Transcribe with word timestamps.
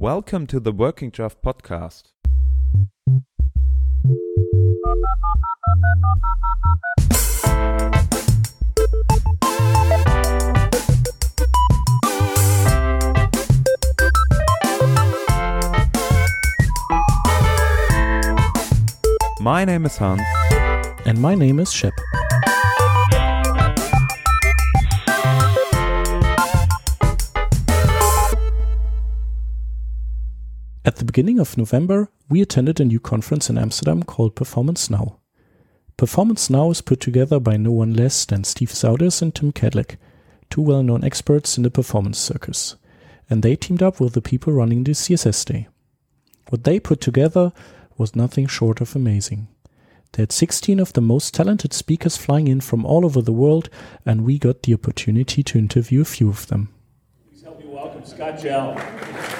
Welcome 0.00 0.46
to 0.46 0.60
the 0.60 0.72
Working 0.72 1.10
Draft 1.10 1.42
podcast. 1.44 2.04
My 19.38 19.66
name 19.66 19.84
is 19.84 19.98
Hans. 19.98 20.22
And 21.04 21.20
my 21.20 21.34
name 21.34 21.60
is 21.60 21.70
Shep. 21.70 21.92
Beginning 31.10 31.40
of 31.40 31.56
November, 31.56 32.08
we 32.28 32.40
attended 32.40 32.78
a 32.78 32.84
new 32.84 33.00
conference 33.00 33.50
in 33.50 33.58
Amsterdam 33.58 34.00
called 34.00 34.36
Performance 34.36 34.88
Now. 34.88 35.18
Performance 35.96 36.48
Now 36.48 36.70
is 36.70 36.82
put 36.82 37.00
together 37.00 37.40
by 37.40 37.56
no 37.56 37.72
one 37.72 37.94
less 37.94 38.24
than 38.24 38.44
Steve 38.44 38.68
Souders 38.68 39.20
and 39.20 39.34
Tim 39.34 39.50
Kadlec, 39.50 39.96
two 40.50 40.62
well 40.62 40.84
known 40.84 41.02
experts 41.02 41.56
in 41.56 41.64
the 41.64 41.70
performance 41.70 42.16
circus, 42.16 42.76
and 43.28 43.42
they 43.42 43.56
teamed 43.56 43.82
up 43.82 43.98
with 43.98 44.12
the 44.12 44.22
people 44.22 44.52
running 44.52 44.84
the 44.84 44.92
CSS 44.92 45.44
Day. 45.46 45.66
What 46.48 46.62
they 46.62 46.78
put 46.78 47.00
together 47.00 47.52
was 47.98 48.14
nothing 48.14 48.46
short 48.46 48.80
of 48.80 48.94
amazing. 48.94 49.48
They 50.12 50.22
had 50.22 50.30
16 50.30 50.78
of 50.78 50.92
the 50.92 51.00
most 51.00 51.34
talented 51.34 51.72
speakers 51.72 52.16
flying 52.16 52.46
in 52.46 52.60
from 52.60 52.86
all 52.86 53.04
over 53.04 53.20
the 53.20 53.32
world, 53.32 53.68
and 54.06 54.24
we 54.24 54.38
got 54.38 54.62
the 54.62 54.74
opportunity 54.74 55.42
to 55.42 55.58
interview 55.58 56.02
a 56.02 56.04
few 56.04 56.28
of 56.28 56.46
them. 56.46 56.72
Please 57.28 57.42
help 57.42 57.58
me 57.58 57.66
welcome 57.66 58.04
Scott 58.04 58.40
Gell. 58.40 59.39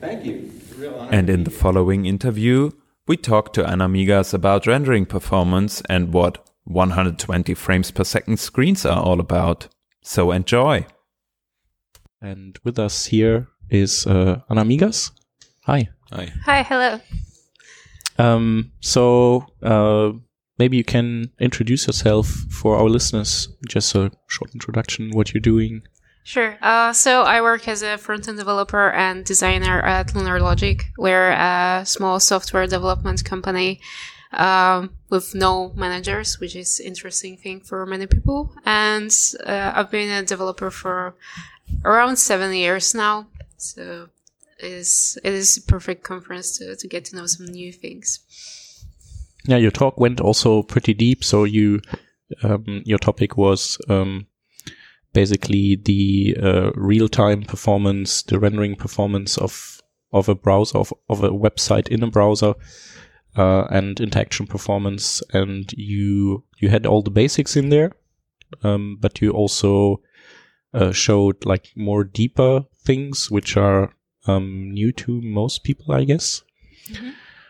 Thank 0.00 0.24
you. 0.24 0.50
And 1.10 1.28
in 1.28 1.44
the 1.44 1.50
following 1.50 2.06
interview, 2.06 2.70
we 3.06 3.16
talk 3.16 3.52
to 3.54 3.68
Anna 3.68 3.88
Migas 3.88 4.32
about 4.32 4.66
rendering 4.66 5.04
performance 5.04 5.82
and 5.88 6.12
what 6.12 6.46
120 6.64 7.54
frames 7.54 7.90
per 7.90 8.04
second 8.04 8.38
screens 8.38 8.86
are 8.86 9.02
all 9.02 9.20
about. 9.20 9.68
So 10.02 10.30
enjoy. 10.30 10.86
And 12.22 12.58
with 12.64 12.78
us 12.78 13.06
here 13.06 13.48
is 13.68 14.06
uh, 14.06 14.40
Anna 14.48 14.64
Migas. 14.64 15.10
Hi. 15.64 15.88
Hi. 16.12 16.32
Hi, 16.44 16.62
hello. 16.62 17.00
Um, 18.18 18.72
so 18.80 19.46
uh, 19.62 20.12
maybe 20.58 20.76
you 20.76 20.84
can 20.84 21.30
introduce 21.38 21.86
yourself 21.86 22.26
for 22.50 22.76
our 22.76 22.88
listeners. 22.88 23.48
Just 23.68 23.94
a 23.94 24.10
short 24.28 24.52
introduction, 24.54 25.10
what 25.10 25.32
you're 25.32 25.40
doing. 25.40 25.82
Sure. 26.22 26.56
Uh, 26.62 26.92
so 26.92 27.22
I 27.22 27.40
work 27.40 27.66
as 27.66 27.82
a 27.82 27.98
front-end 27.98 28.38
developer 28.38 28.90
and 28.90 29.24
designer 29.24 29.80
at 29.80 30.14
Lunar 30.14 30.38
Logic. 30.40 30.84
We're 30.96 31.30
a 31.30 31.82
small 31.84 32.20
software 32.20 32.66
development 32.66 33.24
company 33.24 33.80
um, 34.32 34.90
with 35.08 35.34
no 35.34 35.72
managers, 35.74 36.38
which 36.38 36.54
is 36.54 36.78
interesting 36.78 37.36
thing 37.36 37.60
for 37.60 37.84
many 37.86 38.06
people. 38.06 38.52
And 38.64 39.10
uh, 39.44 39.72
I've 39.74 39.90
been 39.90 40.10
a 40.10 40.22
developer 40.22 40.70
for 40.70 41.14
around 41.84 42.16
seven 42.16 42.54
years 42.54 42.94
now. 42.94 43.26
So 43.56 44.08
it 44.58 44.70
is 44.70 45.18
it 45.24 45.32
is 45.32 45.56
a 45.56 45.62
perfect 45.62 46.04
conference 46.04 46.58
to, 46.58 46.76
to 46.76 46.88
get 46.88 47.06
to 47.06 47.16
know 47.16 47.26
some 47.26 47.46
new 47.46 47.72
things. 47.72 48.20
Yeah, 49.46 49.56
your 49.56 49.70
talk 49.70 49.98
went 49.98 50.20
also 50.20 50.62
pretty 50.62 50.94
deep. 50.94 51.24
So 51.24 51.44
you, 51.44 51.80
um, 52.42 52.82
your 52.84 52.98
topic 52.98 53.36
was 53.36 53.78
um, 53.88 54.26
basically 55.12 55.76
the 55.76 56.36
uh, 56.42 56.70
real-time 56.74 57.42
performance, 57.42 58.22
the 58.22 58.38
rendering 58.38 58.76
performance 58.76 59.38
of 59.38 59.80
of 60.12 60.28
a 60.28 60.34
browser 60.34 60.78
of 60.78 60.92
of 61.08 61.22
a 61.22 61.30
website 61.30 61.88
in 61.88 62.02
a 62.02 62.10
browser, 62.10 62.54
uh, 63.36 63.64
and 63.70 64.00
interaction 64.00 64.46
performance. 64.46 65.22
And 65.32 65.72
you 65.72 66.44
you 66.58 66.68
had 66.68 66.86
all 66.86 67.02
the 67.02 67.10
basics 67.10 67.56
in 67.56 67.68
there, 67.68 67.92
um, 68.62 68.98
but 69.00 69.20
you 69.20 69.30
also 69.30 70.02
uh, 70.74 70.92
showed 70.92 71.44
like 71.44 71.70
more 71.76 72.04
deeper 72.04 72.64
things, 72.84 73.30
which 73.30 73.56
are 73.56 73.94
um, 74.26 74.70
new 74.70 74.92
to 74.92 75.20
most 75.22 75.64
people, 75.64 75.92
I 75.94 76.04
guess. 76.04 76.42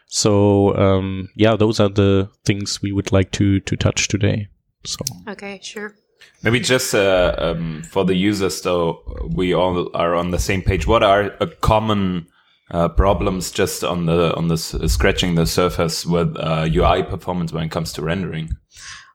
So 0.06 0.76
um, 0.76 1.28
yeah, 1.36 1.56
those 1.56 1.80
are 1.80 1.88
the 1.88 2.30
things 2.44 2.82
we 2.82 2.92
would 2.92 3.12
like 3.12 3.30
to 3.32 3.60
to 3.60 3.76
touch 3.76 4.08
today. 4.08 4.48
So 4.84 5.04
Okay, 5.28 5.60
sure. 5.62 5.94
Maybe 6.42 6.60
just 6.60 6.94
uh, 6.94 7.34
um, 7.38 7.82
for 7.82 8.04
the 8.04 8.14
users, 8.14 8.60
though, 8.62 9.02
we 9.34 9.52
all 9.54 9.90
are 9.94 10.14
on 10.14 10.30
the 10.30 10.38
same 10.38 10.62
page. 10.62 10.86
What 10.86 11.02
are 11.02 11.32
uh, 11.40 11.46
common 11.60 12.26
uh, 12.70 12.88
problems 12.88 13.50
just 13.50 13.84
on 13.84 14.06
the 14.06 14.34
on 14.36 14.48
the 14.48 14.56
scratching 14.56 15.34
the 15.34 15.46
surface 15.46 16.06
with 16.06 16.36
uh, 16.38 16.68
UI 16.72 17.02
performance 17.02 17.52
when 17.52 17.64
it 17.64 17.70
comes 17.70 17.92
to 17.94 18.02
rendering? 18.02 18.56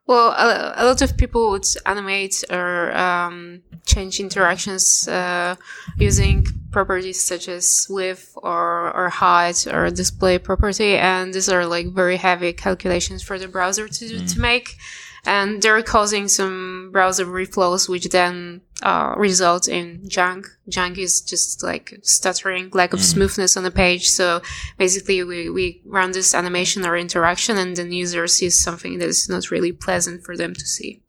Well, 0.08 0.30
a, 0.32 0.84
a 0.84 0.86
lot 0.86 1.02
of 1.02 1.18
people 1.18 1.50
would 1.50 1.66
animate 1.88 2.44
or 2.52 2.96
um, 2.96 3.64
change 3.88 4.20
interactions 4.20 5.08
uh, 5.08 5.56
using 5.98 6.46
properties 6.72 7.24
such 7.24 7.48
as 7.48 7.88
width 7.90 8.32
or, 8.36 8.96
or 8.96 9.10
height 9.10 9.66
or 9.66 9.90
display 9.90 10.38
property, 10.38 10.96
and 10.98 11.34
these 11.34 11.50
are 11.50 11.66
like 11.66 11.88
very 11.88 12.18
heavy 12.18 12.54
calculations 12.54 13.24
for 13.24 13.40
the 13.40 13.48
browser 13.48 13.88
to 13.88 14.28
to 14.28 14.40
make, 14.40 14.76
and 15.26 15.62
they're 15.62 15.82
causing 15.84 16.28
some 16.28 16.90
browser 16.92 17.26
reflows, 17.26 17.90
which 17.90 18.10
then 18.10 18.62
uh, 18.84 19.14
result 19.18 19.68
in 19.68 20.02
jank. 20.08 20.46
Jank 20.70 20.98
is 20.98 21.22
just 21.22 21.64
like 21.64 21.98
stuttering, 22.04 22.70
lack 22.74 22.94
of 22.94 23.02
smoothness 23.02 23.58
on 23.58 23.64
the 23.64 23.72
page. 23.72 24.10
So 24.10 24.42
basically, 24.78 25.24
we, 25.24 25.50
we 25.50 25.82
run 25.86 26.12
this 26.12 26.34
animation 26.34 26.86
or 26.86 26.98
interaction, 26.98 27.58
and 27.58 27.76
the 27.76 27.84
user 27.96 28.28
sees 28.28 28.62
something 28.62 29.00
that 29.00 29.08
is 29.08 29.30
not 29.30 29.52
really 29.52 29.72
pleasant 29.72 30.24
for 30.24 30.36
them 30.38 30.54
to 30.54 30.66
see. 30.66 31.02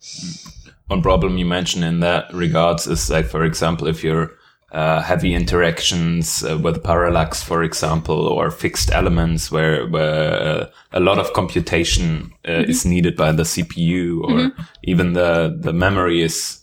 One 0.87 1.03
problem 1.03 1.37
you 1.37 1.47
mentioned 1.47 1.85
in 1.85 2.01
that 2.01 2.33
regards 2.33 2.87
is 2.87 3.11
like, 3.11 3.27
for 3.27 3.45
example, 3.45 3.89
if 3.89 4.05
you're 4.05 4.31
uh, 4.77 5.01
heavy 5.01 5.33
interactions 5.35 6.45
uh, 6.45 6.59
with 6.59 6.85
parallax, 6.85 7.43
for 7.43 7.63
example, 7.63 8.29
or 8.29 8.51
fixed 8.51 8.91
elements 8.93 9.51
where, 9.51 9.87
where 9.87 10.43
uh, 10.43 10.67
a 10.93 11.01
lot 11.01 11.19
of 11.19 11.33
computation 11.33 12.31
uh, 12.47 12.63
is 12.69 12.85
needed 12.85 13.17
by 13.17 13.33
the 13.33 13.45
CPU 13.45 14.23
or 14.23 14.53
even 14.85 15.15
the, 15.15 15.57
the 15.59 15.73
memory 15.73 16.21
is 16.21 16.61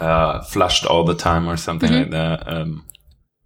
uh, 0.00 0.42
flushed 0.42 0.84
all 0.84 1.04
the 1.04 1.14
time 1.14 1.48
or 1.48 1.56
something 1.56 1.92
like 1.92 2.10
that. 2.10 2.42
Um, 2.52 2.84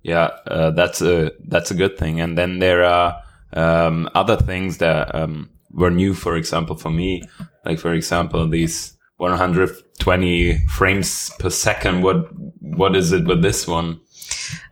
yeah, 0.02 0.30
uh, 0.46 0.70
that's 0.70 1.02
a 1.02 1.32
that's 1.46 1.70
a 1.70 1.74
good 1.74 1.98
thing. 1.98 2.18
And 2.18 2.38
then 2.38 2.60
there 2.60 2.84
are 2.84 3.22
um, 3.52 4.08
other 4.14 4.36
things 4.36 4.78
that 4.78 5.14
um, 5.14 5.50
were 5.70 5.90
new. 5.90 6.14
For 6.14 6.36
example, 6.36 6.76
for 6.76 6.90
me, 6.90 7.24
like 7.66 7.78
for 7.78 7.92
example, 7.92 8.48
these 8.48 8.96
120 9.18 10.66
frames 10.68 11.30
per 11.38 11.50
second. 11.50 12.02
What 12.02 12.28
what 12.60 12.96
is 12.96 13.12
it 13.12 13.24
with 13.26 13.42
this 13.42 13.66
one? 13.66 14.00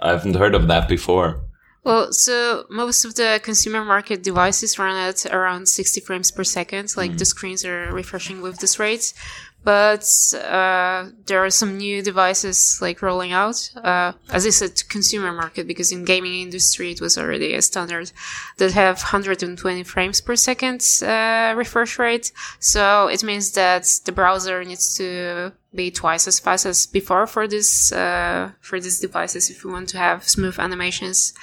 I 0.01 0.11
haven't 0.11 0.34
heard 0.34 0.55
of 0.55 0.69
that 0.69 0.89
before. 0.89 1.43
Well, 1.87 2.12
so 2.12 2.65
most 2.69 3.05
of 3.05 3.15
the 3.15 3.41
consumer 3.45 3.85
market 3.85 4.25
devices 4.25 4.77
run 4.77 4.97
at 4.97 5.25
around 5.27 5.69
60 5.69 6.01
frames 6.01 6.33
per 6.33 6.43
second. 6.43 6.97
Like 6.97 7.12
hmm. 7.12 7.17
the 7.17 7.25
screens 7.25 7.65
are 7.65 7.93
refreshing 7.93 8.43
with 8.43 8.59
this 8.59 8.81
rate. 8.81 9.15
But 9.66 10.06
uh, 10.32 11.09
there 11.27 11.44
are 11.44 11.50
some 11.50 11.77
new 11.77 12.00
devices 12.00 12.78
like 12.81 13.03
rolling 13.03 13.32
out. 13.32 13.69
Uh, 13.75 14.12
as 14.31 14.47
I 14.47 14.50
said, 14.50 14.88
consumer 14.88 15.32
market 15.32 15.66
because 15.66 15.91
in 15.91 16.04
gaming 16.04 16.41
industry 16.41 16.93
it 16.93 17.00
was 17.00 17.19
already 17.19 17.53
a 17.53 17.60
standard 17.60 18.12
that 18.59 18.71
have 18.75 18.99
120 18.99 19.82
frames 19.82 20.21
per 20.21 20.37
second 20.37 20.87
uh, 21.03 21.53
refresh 21.56 21.99
rate. 21.99 22.31
So 22.60 23.09
it 23.09 23.25
means 23.25 23.50
that 23.55 23.84
the 24.05 24.12
browser 24.12 24.62
needs 24.62 24.97
to 24.99 25.53
be 25.75 25.91
twice 25.91 26.28
as 26.28 26.38
fast 26.38 26.64
as 26.64 26.87
before 26.87 27.26
for 27.26 27.49
this 27.49 27.91
uh, 27.91 28.52
for 28.61 28.79
these 28.79 29.00
devices 29.00 29.50
if 29.50 29.64
you 29.64 29.70
want 29.70 29.88
to 29.88 29.99
have 29.99 30.29
smooth 30.29 30.61
animations. 30.61 31.35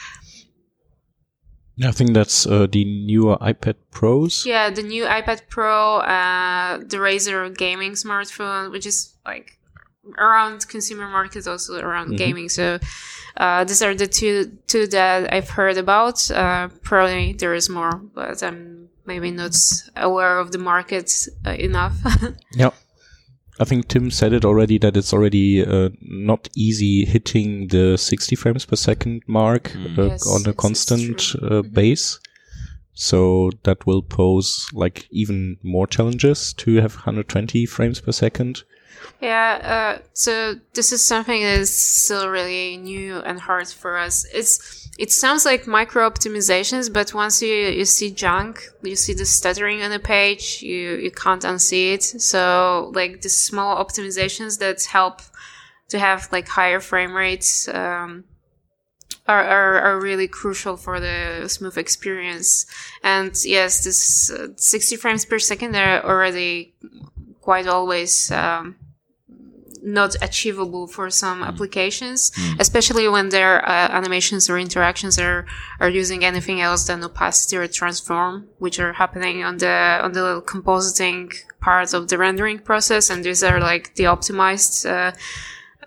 I 1.82 1.92
think 1.92 2.14
that's 2.14 2.46
uh, 2.46 2.68
the 2.70 2.86
newer 2.86 3.38
iPad 3.38 3.76
Pros. 3.92 4.46
Yeah, 4.46 4.70
the 4.70 4.84
new 4.84 5.06
iPad 5.06 5.42
Pro, 5.50 5.98
uh, 5.98 6.78
the 6.78 6.98
Razer 6.98 7.56
gaming 7.58 7.94
smartphone, 7.94 8.72
which 8.72 8.86
is 8.86 9.14
like 9.26 9.58
around 10.18 10.68
consumer 10.68 11.08
market, 11.08 11.48
also 11.48 11.80
around 11.80 12.16
gaming. 12.18 12.50
So 12.50 12.80
uh, 13.38 13.64
these 13.64 13.82
are 13.82 13.96
the 13.96 14.08
two 14.08 14.58
two 14.68 14.86
that 14.88 15.34
I've 15.34 15.50
heard 15.50 15.78
about. 15.78 16.30
Uh, 16.30 16.70
probably 16.84 17.34
there 17.34 17.56
is 17.56 17.70
more, 17.70 17.96
but 18.14 18.44
I'm 18.44 18.90
maybe 19.06 19.32
not 19.32 19.56
aware 19.96 20.38
of 20.40 20.52
the 20.52 20.60
market 20.60 21.12
uh, 21.46 21.52
enough. 21.52 21.96
Yeah. 22.56 22.70
I 23.60 23.66
think 23.66 23.88
Tim 23.88 24.10
said 24.10 24.34
it 24.34 24.46
already 24.46 24.78
that 24.80 24.98
it's 24.98 25.14
already 25.14 25.64
uh, 25.66 25.90
not 26.02 26.50
easy 26.56 27.06
hitting 27.06 27.68
the 27.68 27.98
60 27.98 28.36
frames 28.36 28.66
per 28.66 28.76
second 28.76 29.22
mark 29.28 29.76
uh, 29.76 30.04
Yes, 30.04 30.28
on 30.28 30.38
a 30.38 30.40
it's- 30.42 30.48
it's 30.48 30.58
constant 30.60 31.20
true. 31.20 31.40
Mm-hmm. 31.42 31.54
uh, 31.56 31.62
base. 31.62 32.20
So 32.96 33.52
that 33.64 33.86
will 33.88 34.02
pose 34.04 34.68
like 34.74 35.08
even 35.12 35.58
more 35.64 35.88
challenges 35.88 36.54
to 36.54 36.76
have 36.82 36.96
120 36.96 37.66
frames 37.66 38.00
per 38.02 38.12
second. 38.12 38.64
Yeah, 39.22 39.98
uh, 40.00 40.02
so 40.12 40.56
this 40.74 40.92
is 40.92 41.02
something 41.02 41.42
that 41.42 41.60
is 41.60 41.74
still 41.74 42.28
really 42.28 42.76
new 42.76 43.20
and 43.20 43.40
hard 43.40 43.70
for 43.70 43.98
us. 43.98 44.26
It's 44.34 44.90
it 45.00 45.12
sounds 45.12 45.46
like 45.46 45.66
micro 45.66 46.08
optimizations, 46.10 46.92
but 46.92 47.14
once 47.14 47.42
you 47.42 47.54
you 47.54 47.86
see 47.86 48.12
jank, 48.12 48.60
you 48.82 48.96
see 48.96 49.14
the 49.14 49.26
stuttering 49.26 49.82
on 49.82 49.92
the 49.92 50.00
page, 50.00 50.62
you 50.62 50.96
you 50.96 51.10
can't 51.10 51.42
unsee 51.44 51.94
it. 51.94 52.04
So 52.04 52.92
like 52.94 53.22
the 53.22 53.30
small 53.30 53.84
optimizations 53.84 54.60
that 54.60 54.84
help 54.84 55.22
to 55.90 56.00
have 56.00 56.28
like 56.32 56.48
higher 56.48 56.80
frame 56.80 57.14
rates 57.14 57.68
um, 57.70 58.26
are, 59.28 59.44
are 59.44 59.80
are 59.80 60.02
really 60.02 60.28
crucial 60.28 60.76
for 60.76 61.00
the 61.00 61.48
smooth 61.48 61.78
experience. 61.78 62.66
And 63.04 63.32
yes, 63.46 63.84
this 63.84 64.30
uh, 64.32 64.50
60 64.58 64.98
frames 64.98 65.26
per 65.26 65.40
second 65.40 65.76
are 65.76 66.04
already 66.04 66.74
quite 67.42 67.68
always. 67.68 68.30
Um, 68.32 68.76
not 69.86 70.16
achievable 70.22 70.88
for 70.88 71.10
some 71.10 71.44
applications, 71.44 72.32
especially 72.60 73.08
when 73.10 73.30
their 73.30 73.54
uh, 73.68 73.90
animations 74.00 74.50
or 74.50 74.58
interactions 74.58 75.20
are 75.20 75.46
are 75.80 75.90
using 75.90 76.24
anything 76.24 76.62
else 76.62 76.88
than 76.88 77.04
opacity 77.04 77.58
or 77.58 77.68
transform, 77.68 78.48
which 78.60 78.80
are 78.80 78.94
happening 78.94 79.44
on 79.44 79.58
the 79.58 80.00
on 80.02 80.12
the 80.14 80.22
little 80.24 80.42
compositing 80.42 81.32
part 81.60 81.94
of 81.94 82.08
the 82.10 82.18
rendering 82.18 82.60
process, 82.60 83.10
and 83.10 83.24
these 83.26 83.44
are 83.44 83.60
like 83.60 83.96
the 83.96 84.06
optimized. 84.06 84.86
Uh, 84.90 85.12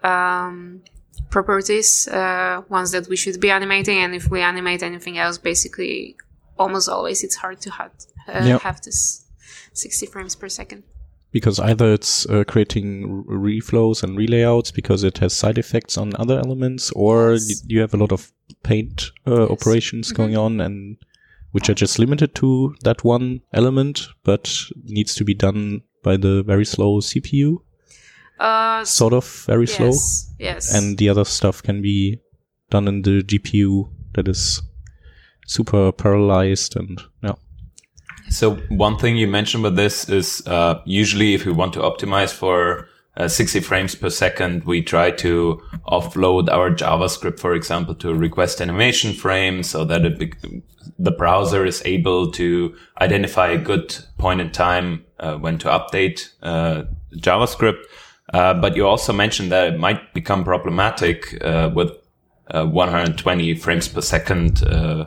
um, 0.06 0.82
properties, 1.30 2.06
uh, 2.08 2.62
ones 2.68 2.92
that 2.92 3.08
we 3.08 3.16
should 3.16 3.40
be 3.40 3.50
animating, 3.50 3.98
and 3.98 4.14
if 4.14 4.30
we 4.30 4.40
animate 4.40 4.82
anything 4.82 5.18
else, 5.18 5.38
basically, 5.38 6.16
almost 6.58 6.88
always 6.88 7.24
it's 7.24 7.36
hard 7.36 7.60
to 7.60 7.70
have, 7.70 7.90
uh, 8.28 8.44
Yep. 8.44 8.60
have 8.62 8.80
this 8.82 9.24
60 9.72 10.06
frames 10.06 10.34
per 10.36 10.48
second. 10.48 10.82
Because 11.36 11.58
either 11.70 11.88
it's 11.96 12.12
uh, 12.34 12.44
creating 12.52 13.24
reflows 13.28 14.02
and 14.02 14.16
relayouts 14.16 14.70
because 14.70 15.04
it 15.04 15.18
has 15.18 15.32
side 15.42 15.58
effects 15.58 15.98
on 15.98 16.12
other 16.22 16.38
elements, 16.38 16.90
or 16.92 17.32
Yes. 17.32 17.48
y- 17.48 17.66
you 17.72 17.80
have 17.84 17.94
a 17.94 17.98
lot 18.04 18.12
of 18.12 18.32
paint 18.62 19.10
uh, 19.26 19.44
operations 19.56 20.06
Mm-hmm. 20.08 20.16
going 20.22 20.36
on 20.44 20.60
and 20.66 20.96
which 21.52 21.68
are 21.70 21.74
just 21.84 21.98
limited 21.98 22.34
to 22.34 22.74
that 22.84 23.04
one 23.04 23.40
element, 23.52 24.08
but 24.24 24.44
needs 24.84 25.14
to 25.16 25.24
be 25.24 25.34
done 25.34 25.82
by 26.02 26.16
the 26.16 26.42
very 26.52 26.64
slow 26.64 27.00
CPU, 27.00 27.48
Uh, 28.38 28.84
sort 28.84 29.12
of 29.14 29.24
very 29.46 29.66
slow, 29.66 29.86
yes, 29.92 30.34
yes. 30.38 30.74
and 30.74 30.98
the 30.98 31.08
other 31.12 31.24
stuff 31.24 31.62
can 31.62 31.80
be 31.82 32.18
done 32.70 32.88
in 32.88 33.02
the 33.02 33.22
GPU 33.22 33.88
that 34.14 34.28
is 34.28 34.62
super 35.46 35.92
parallelized 35.92 36.76
and 36.76 37.00
yeah. 37.22 37.34
So 38.30 38.56
one 38.68 38.98
thing 38.98 39.16
you 39.16 39.26
mentioned 39.26 39.62
with 39.62 39.76
this 39.76 40.08
is 40.08 40.46
uh, 40.46 40.80
usually 40.84 41.34
if 41.34 41.46
we 41.46 41.52
want 41.52 41.72
to 41.74 41.80
optimize 41.80 42.32
for 42.32 42.88
uh, 43.16 43.28
60 43.28 43.60
frames 43.60 43.94
per 43.94 44.10
second, 44.10 44.64
we 44.64 44.82
try 44.82 45.10
to 45.10 45.62
offload 45.88 46.50
our 46.50 46.70
JavaScript, 46.70 47.40
for 47.40 47.54
example, 47.54 47.94
to 47.96 48.14
request 48.14 48.60
animation 48.60 49.12
frame 49.12 49.62
so 49.62 49.84
that 49.84 50.18
bec 50.18 50.36
the 50.98 51.10
browser 51.10 51.66
is 51.66 51.82
able 51.84 52.30
to 52.30 52.74
identify 53.00 53.48
a 53.48 53.58
good 53.58 53.96
point 54.18 54.40
in 54.40 54.50
time 54.50 55.04
uh, 55.18 55.36
when 55.36 55.58
to 55.58 55.68
update 55.68 56.30
uh, 56.42 56.84
JavaScript. 57.16 57.82
Uh, 58.32 58.54
but 58.54 58.76
you 58.76 58.86
also 58.86 59.12
mentioned 59.12 59.50
that 59.50 59.74
it 59.74 59.78
might 59.78 60.12
become 60.14 60.44
problematic 60.44 61.42
uh, 61.42 61.70
with 61.74 61.90
uh, 62.50 62.64
120 62.66 63.54
frames 63.54 63.88
per 63.88 64.00
second 64.00 64.62
uh, 64.64 65.06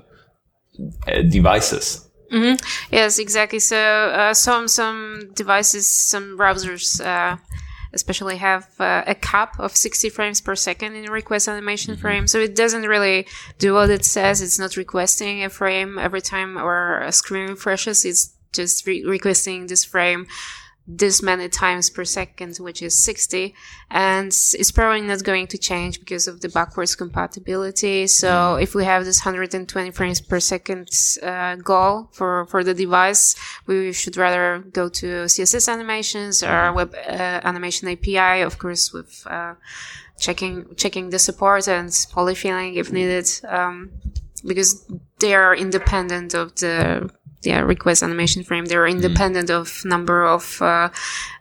devices. 2.31 2.55
Yes, 2.91 3.19
exactly. 3.19 3.59
So 3.59 3.77
uh, 3.77 4.33
some 4.33 4.67
some 4.67 5.31
devices, 5.33 5.87
some 5.87 6.37
browsers, 6.37 7.03
uh, 7.03 7.37
especially 7.93 8.37
have 8.37 8.67
uh, 8.79 9.03
a 9.07 9.15
cap 9.15 9.59
of 9.59 9.75
60 9.75 10.09
frames 10.09 10.41
per 10.41 10.55
second 10.55 10.95
in 10.95 11.11
request 11.11 11.47
animation 11.47 11.97
frame. 11.97 12.27
So 12.27 12.39
it 12.39 12.55
doesn't 12.55 12.83
really 12.83 13.27
do 13.57 13.73
what 13.73 13.89
it 13.89 14.05
says. 14.05 14.41
It's 14.41 14.59
not 14.59 14.77
requesting 14.77 15.43
a 15.43 15.49
frame 15.49 15.97
every 15.97 16.21
time 16.21 16.57
or 16.57 16.99
a 17.01 17.11
screen 17.11 17.49
refreshes. 17.49 18.05
It's 18.05 18.33
just 18.53 18.85
re- 18.85 19.03
requesting 19.05 19.67
this 19.67 19.83
frame 19.85 20.27
this 20.91 21.21
many 21.21 21.47
times 21.47 21.89
per 21.91 22.03
second, 22.03 22.57
which 22.57 22.81
is 22.81 23.03
60. 23.03 23.53
And 23.91 24.27
it's 24.27 24.71
probably 24.71 25.01
not 25.01 25.23
going 25.23 25.45
to 25.47 25.57
change 25.57 25.99
because 25.99 26.27
of 26.27 26.41
the 26.41 26.49
backwards 26.49 26.95
compatibility. 26.95 28.07
So 28.07 28.55
if 28.55 28.73
we 28.73 28.85
have 28.85 29.05
this 29.05 29.23
120 29.23 29.91
frames 29.91 30.19
per 30.19 30.39
second 30.39 30.89
uh, 31.21 31.55
goal 31.57 32.09
for, 32.11 32.47
for 32.47 32.63
the 32.63 32.73
device, 32.73 33.35
we 33.67 33.93
should 33.93 34.17
rather 34.17 34.63
go 34.73 34.89
to 34.89 35.05
CSS 35.25 35.71
animations 35.71 36.41
or 36.41 36.73
web 36.73 36.95
uh, 36.95 37.41
animation 37.43 37.87
API, 37.87 38.41
of 38.41 38.57
course, 38.57 38.91
with 38.91 39.27
uh, 39.27 39.53
checking 40.19 40.75
checking 40.75 41.11
the 41.11 41.19
support 41.19 41.67
and 41.67 41.89
polyfilling 41.89 42.75
if 42.75 42.91
needed, 42.91 43.29
um, 43.47 43.91
because 44.43 44.85
they 45.19 45.35
are 45.35 45.55
independent 45.55 46.33
of 46.33 46.55
the 46.55 47.09
yeah, 47.43 47.61
request 47.61 48.03
animation 48.03 48.43
frame. 48.43 48.65
They're 48.65 48.87
independent 48.87 49.49
of 49.49 49.83
number 49.85 50.25
of 50.25 50.61
uh, 50.61 50.89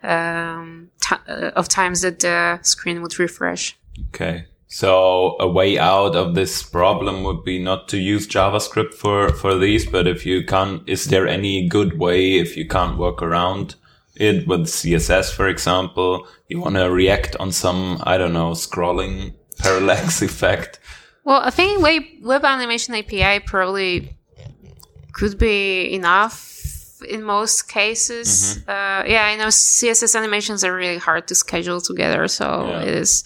um, 0.02 0.90
uh, 1.10 1.50
of 1.56 1.68
times 1.68 2.02
that 2.02 2.20
the 2.20 2.60
screen 2.62 3.02
would 3.02 3.18
refresh. 3.18 3.76
Okay. 4.08 4.46
So 4.68 5.36
a 5.40 5.48
way 5.48 5.78
out 5.78 6.14
of 6.14 6.34
this 6.34 6.62
problem 6.62 7.24
would 7.24 7.42
be 7.42 7.58
not 7.58 7.88
to 7.88 7.98
use 7.98 8.28
JavaScript 8.28 8.92
for, 8.92 9.32
for 9.32 9.56
these, 9.56 9.86
but 9.86 10.06
if 10.06 10.26
you 10.26 10.44
can't, 10.44 10.86
is 10.86 11.06
there 11.06 11.26
any 11.26 11.66
good 11.66 11.98
way 11.98 12.34
if 12.34 12.54
you 12.54 12.68
can't 12.68 12.98
work 12.98 13.22
around 13.22 13.76
it 14.16 14.46
with 14.46 14.66
CSS, 14.66 15.32
for 15.32 15.48
example, 15.48 16.26
you 16.48 16.60
want 16.60 16.74
to 16.74 16.90
react 16.90 17.34
on 17.36 17.50
some, 17.50 18.02
I 18.02 18.18
don't 18.18 18.34
know, 18.34 18.50
scrolling 18.50 19.32
parallax 19.58 20.20
effect? 20.20 20.80
Well, 21.24 21.40
I 21.40 21.50
think 21.50 21.80
web, 21.82 22.02
web 22.22 22.44
animation 22.44 22.94
API 22.94 23.40
probably 23.40 24.17
could 25.18 25.36
be 25.38 25.92
enough 26.00 26.34
in 27.08 27.20
most 27.22 27.68
cases. 27.68 28.58
Uh, 28.66 29.02
yeah, 29.14 29.24
I 29.30 29.36
know 29.36 29.48
CSS 29.50 30.14
animations 30.20 30.64
are 30.64 30.74
really 30.74 30.98
hard 31.08 31.24
to 31.28 31.34
schedule 31.34 31.80
together, 31.80 32.28
so 32.28 32.44
Yeah. 32.68 32.82
it 32.82 32.88
is. 33.02 33.24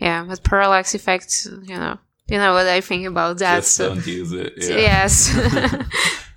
Yeah, 0.00 0.24
but 0.28 0.42
parallax 0.42 0.94
effect, 0.94 1.30
you 1.70 1.76
know, 1.82 1.96
you 2.32 2.38
know 2.42 2.52
what 2.56 2.66
I 2.78 2.80
think 2.80 3.06
about 3.06 3.38
that. 3.38 3.56
Just 3.62 3.74
so 3.76 3.88
don't 3.88 4.06
use 4.06 4.32
it. 4.32 4.52
Yeah. 4.56 4.76
yes, 4.90 5.14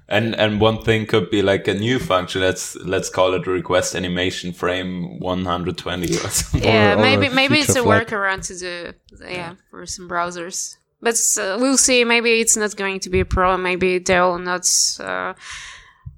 And 0.10 0.36
and 0.36 0.62
one 0.62 0.78
thing 0.84 1.06
could 1.06 1.30
be 1.30 1.42
like 1.42 1.68
a 1.68 1.74
new 1.74 2.00
function. 2.00 2.40
Let's 2.42 2.76
let's 2.94 3.10
call 3.10 3.34
it 3.34 3.46
request 3.46 3.94
animation 3.96 4.54
frame 4.54 5.20
120 5.20 6.08
or 6.08 6.30
something. 6.30 6.64
yeah, 6.64 6.94
or 6.94 7.00
a 7.00 7.02
maybe 7.02 7.28
maybe 7.36 7.56
it's 7.60 7.76
a 7.76 7.84
flag. 7.84 8.08
workaround 8.08 8.42
to 8.48 8.56
do. 8.58 8.94
Yeah, 9.38 9.56
for 9.70 9.86
some 9.86 10.08
browsers. 10.08 10.78
But 11.02 11.16
uh, 11.40 11.58
we'll 11.60 11.78
see. 11.78 12.04
Maybe 12.04 12.40
it's 12.40 12.58
not 12.58 12.76
going 12.76 13.00
to 13.02 13.10
be 13.10 13.20
a 13.20 13.26
problem. 13.26 13.64
Maybe 13.64 14.00
there 14.00 14.24
will 14.24 14.40
not. 14.40 14.68
Uh, 15.00 15.34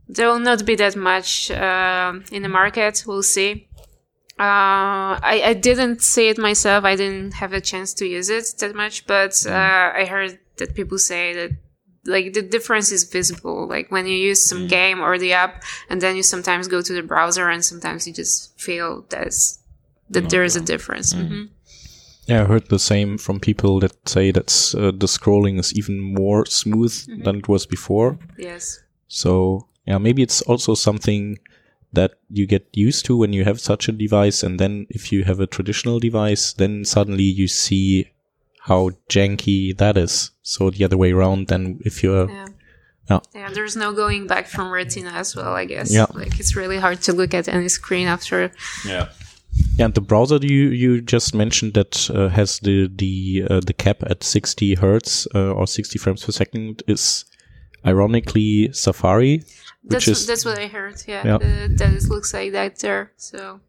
there 0.07 0.27
will 0.27 0.39
not 0.39 0.65
be 0.65 0.75
that 0.75 0.95
much 0.95 1.51
uh, 1.51 2.13
in 2.31 2.41
the 2.41 2.49
market. 2.49 3.03
We'll 3.05 3.23
see. 3.23 3.67
Uh, 4.39 5.19
I, 5.21 5.41
I 5.47 5.53
didn't 5.53 6.01
see 6.01 6.29
it 6.29 6.37
myself. 6.37 6.85
I 6.85 6.95
didn't 6.95 7.33
have 7.33 7.51
a 7.51 7.59
chance 7.59 7.93
to 7.95 8.05
use 8.05 8.29
it 8.29 8.53
that 8.59 8.73
much, 8.73 9.05
but 9.05 9.45
uh, 9.45 9.91
I 9.93 10.05
heard 10.05 10.39
that 10.57 10.75
people 10.75 10.97
say 10.97 11.33
that 11.33 11.51
like 12.05 12.33
the 12.33 12.41
difference 12.41 12.91
is 12.91 13.03
visible. 13.03 13.67
Like 13.67 13.91
when 13.91 14.07
you 14.07 14.15
use 14.15 14.41
some 14.41 14.67
game 14.67 15.01
or 15.01 15.17
the 15.17 15.33
app, 15.33 15.63
and 15.89 16.01
then 16.01 16.15
you 16.15 16.23
sometimes 16.23 16.69
go 16.69 16.81
to 16.81 16.93
the 16.93 17.03
browser, 17.03 17.49
and 17.49 17.63
sometimes 17.63 18.07
you 18.07 18.13
just 18.13 18.57
feel 18.59 19.05
there's 19.09 19.59
that 20.09 20.29
there 20.29 20.45
is 20.45 20.55
a 20.55 20.61
difference. 20.61 21.11
hmm 21.13 21.45
Yeah, 22.29 22.43
I 22.43 22.45
heard 22.45 22.69
the 22.69 22.79
same 22.79 23.17
from 23.17 23.39
people 23.39 23.79
that 23.79 24.07
say 24.07 24.31
that 24.31 24.49
uh, 24.77 24.91
the 24.91 25.07
scrolling 25.07 25.59
is 25.59 25.73
even 25.73 25.99
more 25.99 26.45
smooth 26.45 27.23
than 27.23 27.37
it 27.37 27.47
was 27.47 27.65
before. 27.65 28.19
Yes. 28.37 28.79
So 29.07 29.67
yeah, 29.87 29.97
maybe 29.97 30.21
it's 30.21 30.41
also 30.43 30.75
something 30.75 31.39
that 31.91 32.19
you 32.29 32.45
get 32.45 32.67
used 32.73 33.05
to 33.05 33.17
when 33.17 33.33
you 33.33 33.43
have 33.45 33.59
such 33.59 33.89
a 33.89 33.91
device, 33.91 34.43
and 34.43 34.59
then 34.59 34.85
if 34.89 35.11
you 35.11 35.23
have 35.23 35.39
a 35.39 35.47
traditional 35.47 35.99
device, 35.99 36.53
then 36.53 36.85
suddenly 36.85 37.23
you 37.23 37.47
see 37.47 38.11
how 38.61 38.91
janky 39.09 39.75
that 39.77 39.97
is. 39.97 40.29
So 40.43 40.69
the 40.69 40.85
other 40.85 40.97
way 40.97 41.11
around 41.11 41.47
than 41.47 41.79
if 41.83 42.03
you're 42.03 42.29
Yeah. 42.29 42.47
Yeah. 43.09 43.19
Yeah, 43.33 43.49
there's 43.51 43.75
no 43.75 43.91
going 43.91 44.27
back 44.27 44.45
from 44.45 44.69
Retina 44.69 45.09
as 45.09 45.35
well, 45.35 45.53
I 45.55 45.65
guess. 45.65 45.91
Yeah. 45.91 46.05
Like 46.13 46.39
it's 46.39 46.55
really 46.55 46.77
hard 46.77 47.01
to 47.01 47.13
look 47.13 47.33
at 47.33 47.47
any 47.47 47.69
screen 47.69 48.07
after. 48.07 48.51
Yeah. 48.85 49.09
Yeah, 49.77 49.85
and 49.85 49.93
the 49.93 50.01
browser 50.01 50.37
you 50.41 50.69
you 50.69 51.01
just 51.01 51.33
mentioned 51.33 51.73
that 51.73 52.09
uh, 52.09 52.27
has 52.29 52.59
the 52.59 52.89
the 52.93 53.43
uh, 53.49 53.59
the 53.65 53.73
cap 53.73 54.03
at 54.09 54.23
60 54.23 54.75
hertz 54.75 55.27
uh, 55.35 55.51
or 55.53 55.67
60 55.67 55.97
frames 55.99 56.25
per 56.25 56.31
second 56.31 56.83
is 56.87 57.25
ironically 57.85 58.69
Safari, 58.73 59.37
which 59.83 60.05
That's 60.05 60.07
is 60.07 60.27
that's 60.27 60.45
what 60.45 60.57
I 60.59 60.67
heard. 60.67 61.03
Yeah, 61.07 61.23
Yeah. 61.25 61.35
Uh, 61.35 61.67
that 61.77 61.93
it 61.93 62.03
looks 62.09 62.33
like 62.33 62.51
that 62.51 62.79
there. 62.79 63.11
So 63.17 63.59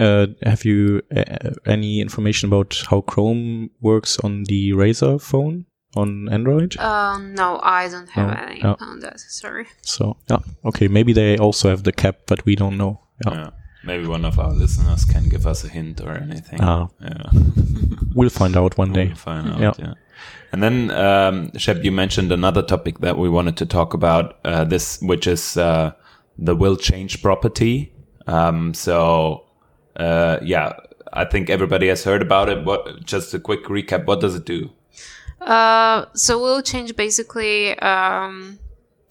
uh, 0.00 0.26
have 0.42 0.64
you 0.64 1.02
uh, 1.16 1.50
any 1.66 2.00
information 2.00 2.48
about 2.48 2.76
how 2.90 3.00
Chrome 3.02 3.70
works 3.80 4.18
on 4.24 4.44
the 4.44 4.70
Razer 4.72 5.20
phone 5.20 5.64
on 5.96 6.28
Android? 6.28 6.76
uh, 6.78 7.18
no, 7.18 7.58
I 7.62 7.88
don't 7.88 8.08
have 8.10 8.28
No, 8.28 8.44
any 8.46 8.60
no. 8.62 8.76
on 8.80 9.00
that. 9.00 9.18
Sorry. 9.20 9.66
So 9.82 10.16
yeah, 10.30 10.38
okay, 10.64 10.88
maybe 10.88 11.12
they 11.12 11.36
also 11.38 11.68
have 11.70 11.82
the 11.82 11.92
cap, 11.92 12.16
but 12.26 12.44
we 12.46 12.54
don't 12.56 12.76
know. 12.76 13.00
Yeah. 13.26 13.34
Yeah. 13.34 13.50
Maybe 13.86 14.06
one 14.06 14.24
of 14.24 14.38
our 14.38 14.52
listeners 14.52 15.04
can 15.04 15.28
give 15.28 15.46
us 15.46 15.64
a 15.64 15.68
hint 15.68 16.00
or 16.00 16.12
anything. 16.12 16.58
Ah. 16.60 16.88
Yeah. 17.00 17.30
We'll 18.14 18.30
find 18.30 18.56
out 18.56 18.76
one 18.76 18.92
day. 18.92 19.06
We'll 19.06 19.16
find 19.16 19.52
out. 19.52 19.60
Yeah. 19.60 19.72
Yeah. 19.78 19.94
And 20.52 20.62
then, 20.62 20.90
um, 20.90 21.56
Shep, 21.56 21.84
you 21.84 21.92
mentioned 21.92 22.32
another 22.32 22.62
topic 22.62 22.98
that 23.00 23.16
we 23.18 23.28
wanted 23.28 23.56
to 23.58 23.66
talk 23.66 23.94
about. 23.94 24.38
Uh, 24.44 24.64
this, 24.64 25.00
which 25.02 25.26
is 25.26 25.56
uh, 25.56 25.92
the 26.38 26.56
will 26.56 26.76
change 26.76 27.22
property. 27.22 27.92
Um, 28.26 28.74
so, 28.74 29.44
uh, 29.96 30.38
yeah, 30.42 30.72
I 31.12 31.24
think 31.24 31.48
everybody 31.50 31.88
has 31.88 32.04
heard 32.04 32.22
about 32.22 32.48
it. 32.48 32.64
What? 32.64 33.04
Just 33.04 33.34
a 33.34 33.38
quick 33.38 33.64
recap. 33.64 34.06
What 34.06 34.20
does 34.20 34.34
it 34.34 34.44
do? 34.44 34.70
Uh, 35.40 36.06
so 36.14 36.38
will 36.38 36.62
change 36.62 36.96
basically 36.96 37.78
um, 37.78 38.58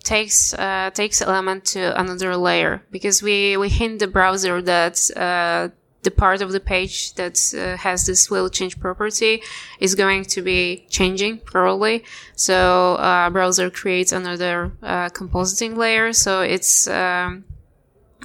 takes 0.05 0.53
uh, 0.53 0.89
takes 0.93 1.21
element 1.21 1.65
to 1.65 1.99
another 1.99 2.37
layer 2.37 2.81
because 2.91 3.21
we 3.21 3.57
we 3.57 3.67
hint 3.67 3.99
the 3.99 4.07
browser 4.07 4.61
that 4.61 4.95
uh, 5.17 5.67
the 6.03 6.11
part 6.11 6.41
of 6.41 6.51
the 6.51 6.59
page 6.59 7.13
that 7.15 7.35
uh, 7.53 7.75
has 7.77 8.05
this 8.05 8.29
will 8.29 8.47
change 8.47 8.79
property 8.79 9.41
is 9.79 9.95
going 9.95 10.23
to 10.23 10.41
be 10.41 10.85
changing 10.89 11.39
probably. 11.39 12.03
So 12.35 12.95
uh, 12.95 13.29
browser 13.31 13.69
creates 13.69 14.11
another 14.11 14.71
uh, 14.81 15.09
compositing 15.09 15.75
layer. 15.75 16.13
So 16.13 16.41
it's 16.41 16.87
um, 16.87 17.43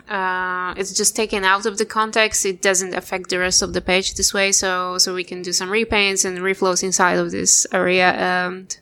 uh, 0.08 0.74
it's 0.76 0.92
just 0.92 1.16
taken 1.16 1.44
out 1.44 1.66
of 1.66 1.78
the 1.78 1.86
context. 1.86 2.44
It 2.44 2.60
doesn't 2.60 2.94
affect 2.94 3.30
the 3.30 3.38
rest 3.38 3.62
of 3.62 3.72
the 3.72 3.80
page 3.80 4.14
this 4.14 4.34
way. 4.34 4.52
So, 4.52 4.98
so 4.98 5.14
we 5.14 5.24
can 5.24 5.40
do 5.40 5.52
some 5.52 5.70
repaints 5.70 6.24
and 6.24 6.38
reflows 6.38 6.82
inside 6.82 7.18
of 7.18 7.30
this 7.30 7.66
area. 7.72 8.10
And, 8.10 8.76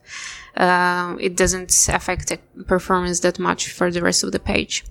uh, 0.59 1.17
it 1.21 1.37
doesn't 1.37 1.71
affect 1.89 2.29
the 2.29 2.39
performance 2.65 3.21
that 3.21 3.39
much 3.39 3.73
for 3.73 3.91
the 3.91 4.03
rest 4.03 4.25
of 4.25 4.33
the 4.33 4.39
page. 4.41 4.85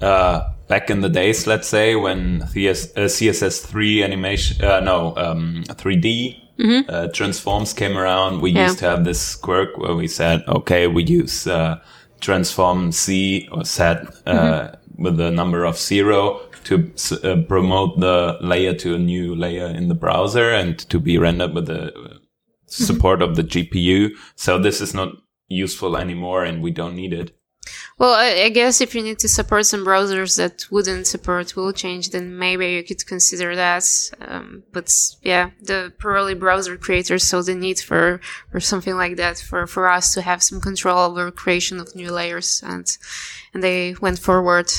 Uh, 0.00 0.48
back 0.68 0.88
in 0.90 1.00
the 1.00 1.08
days, 1.08 1.46
let's 1.46 1.68
say 1.68 1.94
when 1.94 2.46
CS, 2.48 2.86
uh, 2.96 3.00
CSS3 3.08 4.04
animation, 4.04 4.64
uh, 4.64 4.80
no, 4.80 5.14
um, 5.16 5.64
3D 5.68 6.36
uh, 6.88 7.08
transforms 7.08 7.72
came 7.72 7.96
around, 7.96 8.40
we 8.40 8.50
Yeah. 8.50 8.64
used 8.66 8.78
to 8.78 8.86
have 8.86 9.04
this 9.04 9.34
quirk 9.34 9.76
where 9.78 9.94
we 9.94 10.06
said, 10.08 10.42
okay, 10.48 10.86
we 10.86 11.02
use 11.04 11.46
uh, 11.46 11.76
transform 12.20 12.92
C 12.92 13.48
or 13.52 13.64
set 13.64 14.06
uh, 14.26 14.68
with 14.98 15.16
the 15.16 15.30
number 15.30 15.64
of 15.64 15.78
zero 15.78 16.40
to 16.64 16.90
uh, 17.24 17.36
promote 17.48 17.98
the 18.00 18.36
layer 18.42 18.74
to 18.74 18.94
a 18.94 18.98
new 18.98 19.34
layer 19.34 19.66
in 19.66 19.88
the 19.88 19.94
browser 19.94 20.50
and 20.50 20.78
to 20.90 21.00
be 21.00 21.16
rendered 21.18 21.54
with 21.54 21.66
the 21.66 21.94
uh, 21.94 22.18
support 22.86 23.22
of 23.22 23.36
the 23.36 23.44
GPU. 23.44 24.10
So 24.36 24.58
this 24.58 24.80
is 24.80 24.94
not 24.94 25.12
useful 25.48 25.96
anymore 25.96 26.44
and 26.44 26.62
we 26.62 26.70
don't 26.70 26.96
need 26.96 27.12
it. 27.12 27.36
Well, 27.98 28.14
I, 28.14 28.44
I 28.44 28.48
guess 28.48 28.80
if 28.80 28.94
you 28.94 29.02
need 29.02 29.18
to 29.18 29.28
support 29.28 29.66
some 29.66 29.84
browsers 29.84 30.36
that 30.38 30.64
wouldn't 30.70 31.06
support 31.06 31.54
will 31.54 31.72
change, 31.72 32.10
then 32.10 32.38
maybe 32.38 32.72
you 32.72 32.82
could 32.82 33.06
consider 33.06 33.54
that. 33.54 33.84
Um, 34.20 34.62
but 34.72 34.90
yeah, 35.22 35.50
the 35.60 35.92
probably 35.98 36.34
browser 36.34 36.76
creators 36.78 37.24
saw 37.24 37.42
the 37.42 37.54
need 37.54 37.78
for, 37.78 38.20
for 38.50 38.60
something 38.60 38.96
like 38.96 39.16
that 39.16 39.38
for, 39.38 39.66
for 39.66 39.88
us 39.88 40.14
to 40.14 40.22
have 40.22 40.42
some 40.42 40.60
control 40.60 40.98
over 40.98 41.30
creation 41.30 41.78
of 41.78 41.94
new 41.94 42.10
layers 42.10 42.62
and, 42.66 42.96
and 43.52 43.62
they 43.62 43.94
went 44.00 44.18
forward. 44.18 44.72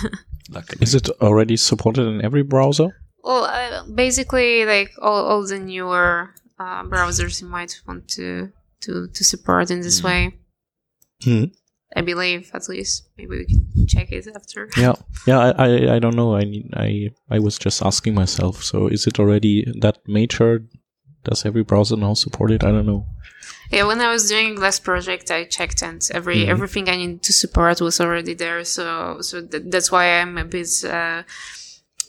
Luckily. 0.50 0.78
Is 0.80 0.94
it 0.94 1.08
already 1.20 1.56
supported 1.56 2.06
in 2.06 2.24
every 2.24 2.42
browser? 2.42 2.96
Well, 3.24 3.44
uh, 3.44 3.84
basically, 3.92 4.64
like 4.64 4.92
all, 5.02 5.26
all 5.26 5.46
the 5.46 5.58
newer 5.58 6.34
uh, 6.58 6.82
browsers 6.84 7.40
you 7.42 7.48
might 7.48 7.80
want 7.86 8.08
to, 8.08 8.50
to, 8.82 9.08
to 9.08 9.24
support 9.24 9.70
in 9.70 9.80
this 9.80 10.02
way. 10.02 10.34
Hmm. 11.24 11.44
I 11.96 12.02
believe, 12.02 12.50
at 12.52 12.68
least. 12.68 13.08
Maybe 13.16 13.38
we 13.38 13.44
can 13.46 13.86
check 13.86 14.12
it 14.12 14.26
after. 14.36 14.68
Yeah, 14.76 14.92
yeah. 15.26 15.38
I, 15.38 15.50
I, 15.66 15.94
I 15.94 15.98
don't 15.98 16.14
know. 16.16 16.34
I 16.36 16.44
need. 16.44 16.70
I, 16.76 17.10
I 17.30 17.38
was 17.38 17.58
just 17.58 17.82
asking 17.82 18.14
myself. 18.14 18.62
So 18.62 18.88
is 18.88 19.06
it 19.06 19.18
already 19.18 19.64
that 19.80 19.98
major? 20.06 20.64
Does 21.24 21.46
every 21.46 21.62
browser 21.64 21.96
now 21.96 22.14
support 22.14 22.50
it? 22.52 22.62
I 22.62 22.70
don't 22.72 22.86
know. 22.86 23.06
Yeah, 23.70 23.84
when 23.86 24.00
I 24.00 24.12
was 24.12 24.28
doing 24.28 24.60
last 24.60 24.84
project, 24.84 25.30
I 25.30 25.44
checked 25.44 25.82
and 25.82 26.06
every 26.12 26.36
Mm-hmm. 26.36 26.50
everything 26.50 26.88
I 26.90 26.96
needed 26.96 27.22
to 27.22 27.32
support 27.32 27.80
was 27.80 28.00
already 28.00 28.34
there. 28.34 28.62
So 28.64 29.20
so 29.22 29.44
th- 29.46 29.64
that's 29.66 29.90
why 29.90 30.20
I'm 30.20 30.36
a 30.38 30.44
bit. 30.44 30.68
Uh, 30.84 31.22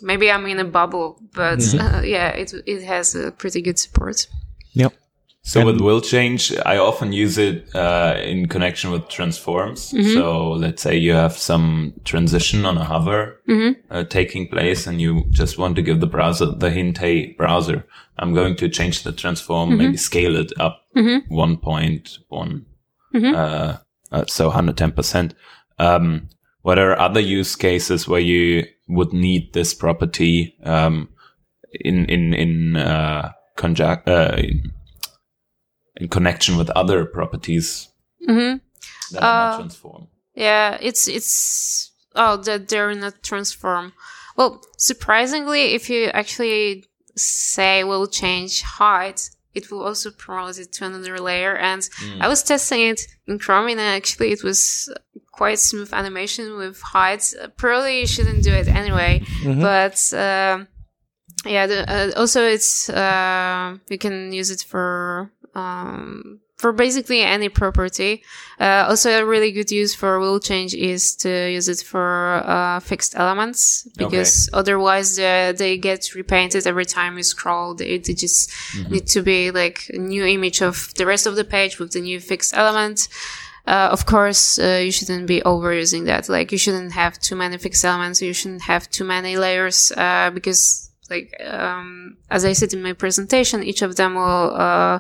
maybe 0.02 0.30
I'm 0.30 0.46
in 0.46 0.60
a 0.60 0.66
bubble, 0.66 1.20
but 1.34 1.60
Mm-hmm. 1.60 1.80
uh, 1.96 2.02
yeah, 2.02 2.30
it 2.30 2.54
it 2.66 2.84
has 2.84 3.16
a 3.16 3.32
pretty 3.32 3.62
good 3.62 3.80
support. 3.80 4.28
Yep. 4.74 4.94
So 5.42 5.62
And- 5.62 5.68
with 5.68 5.82
will 5.82 6.02
change, 6.02 6.54
I 6.66 6.78
often 6.78 7.14
use 7.14 7.38
it 7.38 7.74
uh, 7.74 8.18
in 8.24 8.48
connection 8.48 8.92
with 8.92 9.08
transforms. 9.08 9.94
So 10.14 10.52
let's 10.52 10.82
say 10.82 10.98
you 10.98 11.14
have 11.14 11.34
some 11.34 11.94
transition 12.04 12.66
on 12.66 12.78
a 12.78 12.84
hover 12.84 13.40
uh, 13.90 14.04
taking 14.04 14.48
place, 14.48 14.86
and 14.86 15.00
you 15.02 15.24
just 15.32 15.58
want 15.58 15.76
to 15.78 15.82
give 15.82 16.00
the 16.02 16.08
browser 16.08 16.46
the 16.46 16.70
hint, 16.70 16.98
"Hey, 16.98 17.34
browser, 17.38 17.86
I'm 18.20 18.34
going 18.34 18.56
to 18.58 18.70
change 18.70 19.04
the 19.04 19.12
transform, 19.14 19.78
maybe 19.78 19.98
scale 19.98 20.36
it 20.36 20.52
up 20.60 20.82
one 21.30 21.58
point 21.58 22.20
one, 22.28 22.66
uh, 23.36 23.78
uh, 24.12 24.26
so 24.28 24.48
110 24.48 24.92
percent." 24.92 25.34
Um, 25.80 26.30
what 26.62 26.78
are 26.78 27.00
other 27.00 27.22
use 27.22 27.56
cases 27.56 28.08
where 28.08 28.20
you 28.22 28.66
would 28.90 29.14
need 29.14 29.54
this 29.54 29.74
property 29.74 30.54
um, 30.64 31.08
in 31.72 32.06
in 32.06 32.34
in 32.34 32.76
uh, 32.76 33.32
conjunct? 33.64 34.08
Uh, 34.08 34.36
in, 34.38 34.72
in 36.02 36.08
connection 36.08 36.58
with 36.58 36.70
other 36.82 37.00
properties 37.18 37.68
hmm 38.28 38.56
that 39.12 39.22
are 39.24 39.38
not 39.40 39.54
Uh, 39.54 39.58
transform. 39.58 40.08
Yeah, 40.36 40.78
it's 40.88 41.04
it's 41.18 41.92
oh 42.16 42.36
that 42.46 42.62
they're 42.70 42.96
not 42.96 43.16
transform. 43.30 43.92
Well, 44.38 44.52
surprisingly, 44.78 45.64
if 45.78 45.90
you 45.90 46.00
actually 46.22 46.86
say 47.16 47.84
we'll 47.84 48.08
change 48.24 48.54
height, 48.80 49.20
it 49.54 49.70
will 49.70 49.84
also 49.88 50.10
promote 50.12 50.58
it 50.64 50.72
to 50.76 50.86
another 50.86 51.18
layer. 51.30 51.56
And 51.72 51.82
I 52.24 52.28
was 52.28 52.44
testing 52.44 52.82
it 52.92 53.02
in 53.28 53.40
Chrome, 53.40 53.68
and 53.72 53.82
actually 53.82 54.32
it 54.32 54.44
was 54.44 54.90
quite 55.40 55.60
smooth 55.60 55.92
animation 55.94 56.46
with 56.62 56.78
height. 56.96 57.24
Uh, 57.42 57.48
Probably 57.58 58.00
you 58.02 58.08
shouldn't 58.08 58.44
do 58.44 58.54
it 58.62 58.68
anyway, 58.82 59.14
but. 59.68 59.98
Um, 60.14 60.68
yeah, 61.46 61.68
the, 61.68 61.90
uh, 61.90 62.20
also 62.20 62.44
it's 62.44 62.90
uh, 62.90 63.78
you 63.90 63.98
can 63.98 64.32
use 64.34 64.50
it 64.52 64.62
for 64.68 65.32
um, 65.56 66.40
for 66.58 66.74
basically 66.74 67.22
any 67.22 67.48
property. 67.48 68.22
Uh, 68.60 68.86
also, 68.90 69.10
a 69.12 69.26
really 69.26 69.52
good 69.54 69.72
use 69.72 69.96
for 69.96 70.20
will 70.20 70.42
change 70.42 70.76
is 70.76 71.16
to 71.16 71.50
use 71.50 71.70
it 71.70 71.80
for 71.80 72.44
uh, 72.46 72.82
fixed 72.82 73.16
elements 73.16 73.88
because 73.98 74.50
otherwise 74.52 75.16
they, 75.16 75.54
they 75.58 75.78
get 75.78 76.14
repainted 76.16 76.68
every 76.68 76.86
time 76.86 77.16
you 77.16 77.24
scroll. 77.24 77.76
They, 77.76 77.98
they 77.98 78.14
just 78.14 78.52
need 78.90 79.08
to 79.08 79.22
be 79.22 79.52
like 79.52 79.90
a 79.94 79.98
new 79.98 80.26
image 80.26 80.62
of 80.62 80.94
the 80.96 81.06
rest 81.06 81.26
of 81.26 81.38
the 81.38 81.46
page 81.46 81.80
with 81.80 81.94
the 81.94 82.02
new 82.02 82.20
fixed 82.20 82.54
element. 82.56 83.08
Uh, 83.66 83.90
of 83.92 84.06
course, 84.06 84.60
uh, 84.60 84.82
you 84.84 84.92
shouldn't 84.92 85.28
be 85.28 85.42
overusing 85.42 86.06
that. 86.06 86.28
Like, 86.28 86.52
you 86.52 86.58
shouldn't 86.58 86.92
have 86.94 87.20
too 87.20 87.36
many 87.36 87.58
fixed 87.58 87.86
elements. 87.86 88.22
You 88.22 88.34
shouldn't 88.34 88.64
have 88.64 88.90
too 88.90 89.04
many 89.04 89.38
layers, 89.38 89.92
uh, 89.96 90.32
because, 90.34 90.89
like, 91.10 91.34
um, 91.46 92.18
as 92.30 92.46
I 92.46 92.54
said 92.54 92.74
in 92.74 92.82
my 92.82 92.94
presentation, 92.94 93.64
each 93.64 93.82
of 93.82 93.96
them 93.96 94.16
will, 94.16 94.54
uh, 94.56 95.00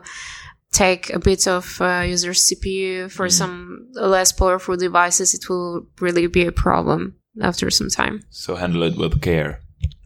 take 0.71 1.09
a 1.13 1.19
bit 1.19 1.47
of, 1.47 1.81
uh, 1.81 2.03
user 2.07 2.31
CPU. 2.33 3.09
For 3.11 3.27
some 3.29 3.87
less 3.93 4.31
powerful 4.31 4.77
devices, 4.77 5.33
it 5.33 5.49
will 5.49 5.87
really 5.99 6.27
be 6.27 6.45
a 6.45 6.51
problem 6.51 7.15
after 7.41 7.69
some 7.71 7.89
time. 7.89 8.23
So 8.29 8.55
handle 8.55 8.83
it 8.83 8.97
with 8.97 9.21
care, 9.21 9.61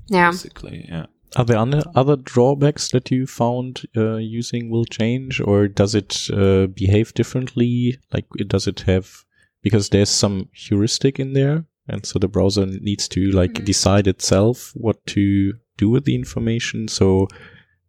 Yeah. 0.09 0.31
basically. 0.31 0.85
Yeah. 0.87 1.07
Are 1.35 1.45
there 1.45 1.57
other, 1.57 1.81
other 1.95 2.15
drawbacks 2.15 2.91
that 2.91 3.09
you 3.09 3.25
found 3.25 3.81
uh, 3.97 4.17
using 4.17 4.69
will 4.69 4.85
change, 4.85 5.41
or 5.41 5.67
does 5.67 5.95
it 5.95 6.29
uh, 6.31 6.67
behave 6.67 7.13
differently? 7.15 7.97
Like, 8.13 8.27
does 8.47 8.67
it 8.67 8.81
have 8.81 9.25
because 9.63 9.89
there's 9.89 10.09
some 10.09 10.49
heuristic 10.53 11.19
in 11.19 11.33
there, 11.33 11.65
and 11.87 12.05
so 12.05 12.19
the 12.19 12.27
browser 12.27 12.65
needs 12.65 13.07
to 13.09 13.31
like 13.31 13.53
Mhm. 13.53 13.65
decide 13.65 14.07
itself 14.07 14.71
what 14.75 15.03
to 15.07 15.53
do 15.77 15.89
with 15.89 16.05
the 16.05 16.15
information. 16.15 16.87
So, 16.87 17.27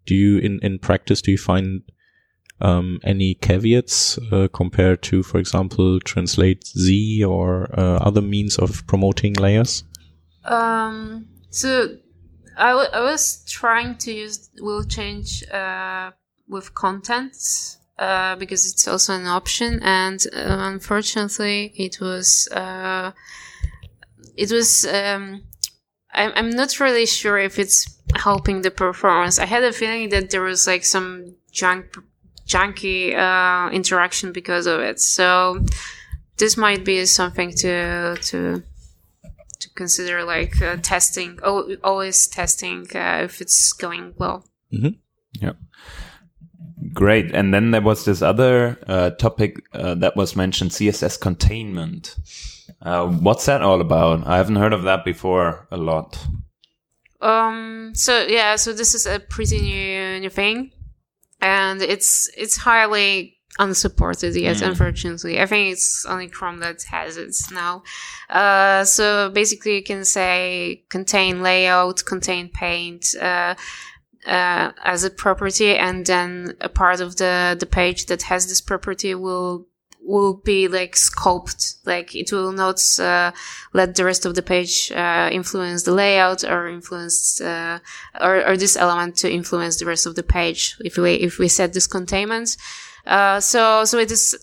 do 0.07 0.15
you 0.15 0.39
in 0.39 0.61
in 0.61 0.79
practice 0.79 1.23
do 1.23 1.31
you 1.31 1.39
find 1.39 1.83
um, 2.61 3.01
any 3.05 3.35
caveats 3.35 4.19
uh, 4.33 4.49
compared 4.53 5.03
to, 5.03 5.23
for 5.23 5.39
example, 5.39 6.01
translate 6.01 6.67
Z 6.67 7.25
or 7.25 7.69
uh, 7.79 7.97
other 7.97 8.23
means 8.23 8.59
of 8.59 8.87
promoting 8.87 9.35
layers? 9.35 9.85
Um, 10.45 11.27
so 11.51 11.97
I, 12.57 12.71
I 12.71 13.01
was 13.01 13.45
trying 13.49 13.97
to 13.99 14.13
use 14.13 14.51
will 14.61 14.85
change 14.85 15.45
uh, 15.51 16.13
with 16.49 16.75
content 16.75 17.35
uh, 17.99 18.37
because 18.37 18.71
it's 18.71 18.87
also 18.89 19.15
an 19.15 19.27
option, 19.27 19.81
and 19.83 20.25
uh, 20.33 20.71
unfortunately, 20.73 21.73
it 21.77 22.01
was 22.01 22.49
uh, 22.53 23.13
it 24.37 24.51
was. 24.51 24.87
Um, 24.87 25.43
I'm 26.15 26.33
I'm 26.35 26.51
not 26.51 26.81
really 26.81 27.07
sure 27.07 27.39
if 27.39 27.59
it's 27.59 27.99
helping 28.15 28.63
the 28.63 28.71
performance. 28.71 29.39
I 29.39 29.47
had 29.47 29.65
a 29.65 29.73
feeling 29.73 30.11
that 30.11 30.31
there 30.31 30.43
was 30.43 30.67
like 30.67 30.85
some 30.85 31.35
jank 31.53 31.85
junky 32.47 33.15
uh, 33.17 33.71
interaction 33.71 34.33
because 34.33 34.67
of 34.67 34.81
it. 34.81 35.01
So 35.01 35.65
this 36.37 36.57
might 36.57 36.85
be 36.85 37.05
something 37.07 37.51
to 37.57 38.17
to 38.17 38.63
to 39.61 39.71
consider 39.75 40.25
like 40.25 40.61
uh, 40.61 40.77
testing, 40.83 41.39
al- 41.43 41.77
always 41.83 42.27
testing 42.27 42.87
uh, 42.95 43.23
if 43.25 43.41
it's 43.41 43.73
going 43.73 44.15
well. 44.19 44.45
Mm-hmm. 44.73 44.97
Yeah. 45.41 45.53
Great. 46.95 47.35
And 47.35 47.53
then 47.53 47.73
there 47.73 47.83
was 47.83 48.05
this 48.05 48.23
other 48.23 48.79
uh, 48.87 49.11
topic 49.11 49.57
uh, 49.73 49.95
that 49.97 50.17
was 50.17 50.37
mentioned, 50.37 50.71
CSS 50.71 51.21
containment. 51.21 52.17
Uh, 52.81 53.09
what's 53.09 53.47
that 53.47 53.63
all 53.63 53.81
about? 53.81 54.27
I 54.27 54.37
haven't 54.37 54.57
heard 54.57 54.73
of 54.73 54.85
that 54.85 55.05
before 55.05 55.67
a 55.71 55.77
lot. 55.77 56.25
Um. 57.21 57.93
So 57.95 58.27
yeah. 58.27 58.57
So 58.57 58.73
this 58.73 58.95
is 58.95 59.07
a 59.07 59.19
pretty 59.19 59.61
new 59.61 60.21
new 60.21 60.31
thing, 60.31 60.71
and 61.41 61.81
it's 61.81 62.31
it's 62.37 62.57
highly 62.59 63.39
unsupported 63.59 64.37
yet. 64.37 64.61
Unfortunately, 64.61 65.41
I 65.41 65.47
think 65.47 65.73
it's 65.73 66.05
only 66.07 66.29
Chrome 66.29 66.59
that 66.59 66.83
has 66.91 67.17
it 67.17 67.35
now. 67.51 67.83
Uh. 68.29 68.85
So 68.85 69.31
basically, 69.31 69.77
you 69.77 69.83
can 69.83 70.05
say 70.05 70.85
contain 70.91 71.43
layout, 71.43 72.05
contain 72.05 72.51
paint. 72.51 73.07
Uh. 73.21 73.55
Uh, 74.27 74.73
as 74.83 75.05
a 75.05 75.11
property, 75.11 75.77
and 75.77 76.07
then 76.07 76.57
a 76.63 76.69
part 76.69 77.01
of 77.01 77.17
the 77.17 77.55
the 77.61 77.67
page 77.67 78.07
that 78.07 78.23
has 78.23 78.47
this 78.47 78.63
property 78.63 79.15
will 79.15 79.67
will 80.05 80.35
be 80.35 80.69
like 80.69 80.95
scoped. 80.95 81.77
Like 81.85 82.15
it 82.15 82.31
will 82.31 82.53
not 82.53 82.81
uh, 83.01 83.33
let 83.73 83.97
the 83.97 84.05
rest 84.05 84.27
of 84.27 84.35
the 84.35 84.43
page 84.43 84.93
uh, 84.93 85.31
influence 85.33 85.83
the 85.83 85.93
layout 85.93 86.45
or 86.45 86.69
influence 86.69 87.41
uh, 87.41 87.79
or, 88.21 88.47
or 88.47 88.57
this 88.57 88.77
element 88.77 89.17
to 89.17 89.33
influence 89.33 89.79
the 89.79 89.87
rest 89.87 90.07
of 90.07 90.15
the 90.15 90.23
page 90.23 90.77
if 90.85 90.97
we 90.97 91.15
if 91.15 91.39
we 91.39 91.49
set 91.49 91.73
this 91.73 91.87
containment. 91.87 92.57
Uh, 93.07 93.41
so 93.41 93.85
so 93.85 93.99
it 93.99 94.11
is 94.11 94.37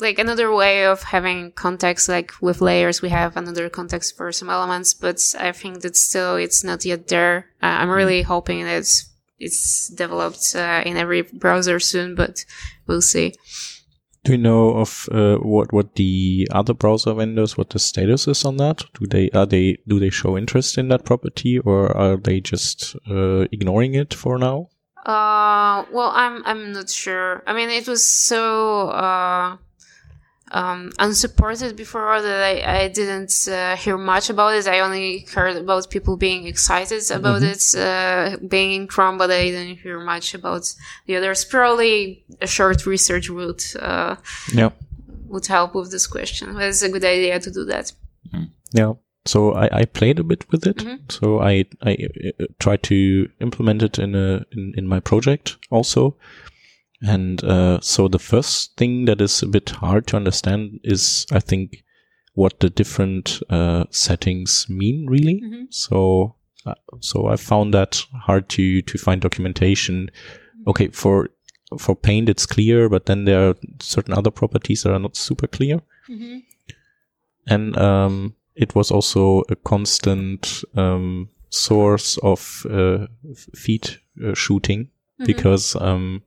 like 0.00 0.18
another 0.18 0.52
way 0.52 0.84
of 0.86 1.02
having 1.02 1.52
context. 1.52 2.08
Like 2.08 2.32
with 2.40 2.60
layers, 2.60 3.02
we 3.02 3.08
have 3.10 3.36
another 3.36 3.68
context 3.68 4.16
for 4.16 4.32
some 4.32 4.50
elements, 4.50 4.94
but 4.94 5.20
I 5.38 5.52
think 5.52 5.80
that 5.80 5.96
still 5.96 6.36
it's 6.36 6.64
not 6.64 6.84
yet 6.84 7.08
there. 7.08 7.46
Uh, 7.62 7.66
I'm 7.66 7.90
really 7.90 8.22
hoping 8.22 8.64
that 8.64 8.78
it's, 8.78 9.10
it's 9.38 9.88
developed 9.88 10.54
uh, 10.54 10.82
in 10.84 10.96
every 10.96 11.22
browser 11.22 11.80
soon, 11.80 12.14
but 12.14 12.44
we'll 12.86 13.02
see. 13.02 13.34
Do 14.24 14.32
you 14.32 14.38
know 14.38 14.74
of 14.74 15.08
uh, 15.12 15.36
what 15.36 15.72
what 15.72 15.94
the 15.94 16.48
other 16.50 16.74
browser 16.74 17.14
vendors 17.14 17.56
what 17.56 17.70
the 17.70 17.78
status 17.78 18.28
is 18.28 18.44
on 18.44 18.56
that? 18.58 18.84
Do 18.98 19.06
they 19.06 19.30
are 19.30 19.46
they 19.46 19.78
do 19.86 19.98
they 20.00 20.10
show 20.10 20.36
interest 20.36 20.76
in 20.76 20.88
that 20.88 21.04
property 21.04 21.58
or 21.60 21.96
are 21.96 22.16
they 22.16 22.40
just 22.40 22.96
uh, 23.08 23.46
ignoring 23.52 23.94
it 23.94 24.12
for 24.12 24.36
now? 24.36 24.68
Uh, 25.06 25.86
well, 25.92 26.10
I'm 26.14 26.44
I'm 26.44 26.72
not 26.72 26.90
sure. 26.90 27.42
I 27.46 27.54
mean, 27.54 27.70
it 27.70 27.88
was 27.88 28.06
so 28.06 28.90
uh, 28.90 29.56
um, 30.50 30.90
unsupported 30.98 31.76
before 31.76 32.20
that 32.22 32.42
I, 32.42 32.82
I 32.84 32.88
didn't 32.88 33.48
uh, 33.50 33.76
hear 33.76 33.98
much 33.98 34.30
about 34.30 34.54
it. 34.54 34.66
I 34.66 34.80
only 34.80 35.26
heard 35.34 35.56
about 35.56 35.90
people 35.90 36.16
being 36.16 36.46
excited 36.46 37.02
about 37.10 37.42
it 37.42 37.74
uh, 37.76 38.36
being 38.46 38.72
in 38.72 38.86
Chrome, 38.86 39.18
but 39.18 39.30
I 39.30 39.44
didn't 39.50 39.78
hear 39.78 40.00
much 40.00 40.34
about 40.34 40.64
the 41.06 41.16
others. 41.16 41.44
Probably 41.44 42.24
a 42.40 42.46
short 42.46 42.86
research 42.86 43.28
would 43.30 43.62
uh, 43.80 44.16
Yeah. 44.52 44.70
would 45.28 45.46
help 45.46 45.74
with 45.74 45.90
this 45.90 46.06
question. 46.06 46.54
But 46.54 46.64
it's 46.64 46.82
a 46.82 46.88
good 46.88 47.04
idea 47.04 47.38
to 47.40 47.50
do 47.50 47.64
that. 47.66 47.92
Yeah. 48.72 48.94
So 49.26 49.52
I, 49.52 49.80
I 49.80 49.84
played 49.84 50.18
a 50.18 50.24
bit 50.24 50.50
with 50.50 50.66
it. 50.66 50.82
So 51.10 51.40
I 51.40 51.66
I 51.82 51.92
uh, 52.40 52.44
tried 52.58 52.82
to 52.84 53.28
implement 53.40 53.82
it 53.82 53.98
in 53.98 54.14
a 54.14 54.44
in, 54.52 54.72
in 54.78 54.86
my 54.88 55.00
project 55.00 55.56
also. 55.70 56.16
And 57.00 57.42
uh, 57.44 57.80
so 57.80 58.08
the 58.08 58.18
first 58.18 58.76
thing 58.76 59.04
that 59.04 59.20
is 59.20 59.42
a 59.42 59.46
bit 59.46 59.70
hard 59.70 60.06
to 60.08 60.16
understand 60.16 60.80
is 60.82 61.26
I 61.30 61.38
think 61.40 61.84
what 62.34 62.60
the 62.60 62.70
different 62.70 63.40
uh, 63.50 63.84
settings 63.90 64.66
mean 64.68 65.06
really. 65.06 65.40
So 65.70 66.34
uh, 66.66 66.74
so 67.00 67.26
I 67.28 67.36
found 67.36 67.72
that 67.74 68.02
hard 68.12 68.48
to 68.50 68.82
to 68.82 68.98
find 68.98 69.20
documentation. 69.20 70.10
Okay, 70.66 70.88
for 70.88 71.30
for 71.78 71.94
paint 71.94 72.28
it's 72.28 72.46
clear, 72.46 72.88
but 72.88 73.06
then 73.06 73.24
there 73.24 73.50
are 73.50 73.54
certain 73.80 74.14
other 74.14 74.30
properties 74.30 74.82
that 74.82 74.92
are 74.92 74.98
not 74.98 75.16
super 75.16 75.46
clear. 75.46 75.80
And 77.46 77.76
um, 77.76 78.34
it 78.54 78.74
was 78.74 78.90
also 78.90 79.42
a 79.48 79.56
constant 79.56 80.64
um, 80.76 81.28
source 81.50 82.18
of 82.22 82.66
uh, 82.70 83.06
feed 83.54 83.88
uh, 84.24 84.34
shooting 84.34 84.90
because 85.26 85.76
um, 85.76 86.22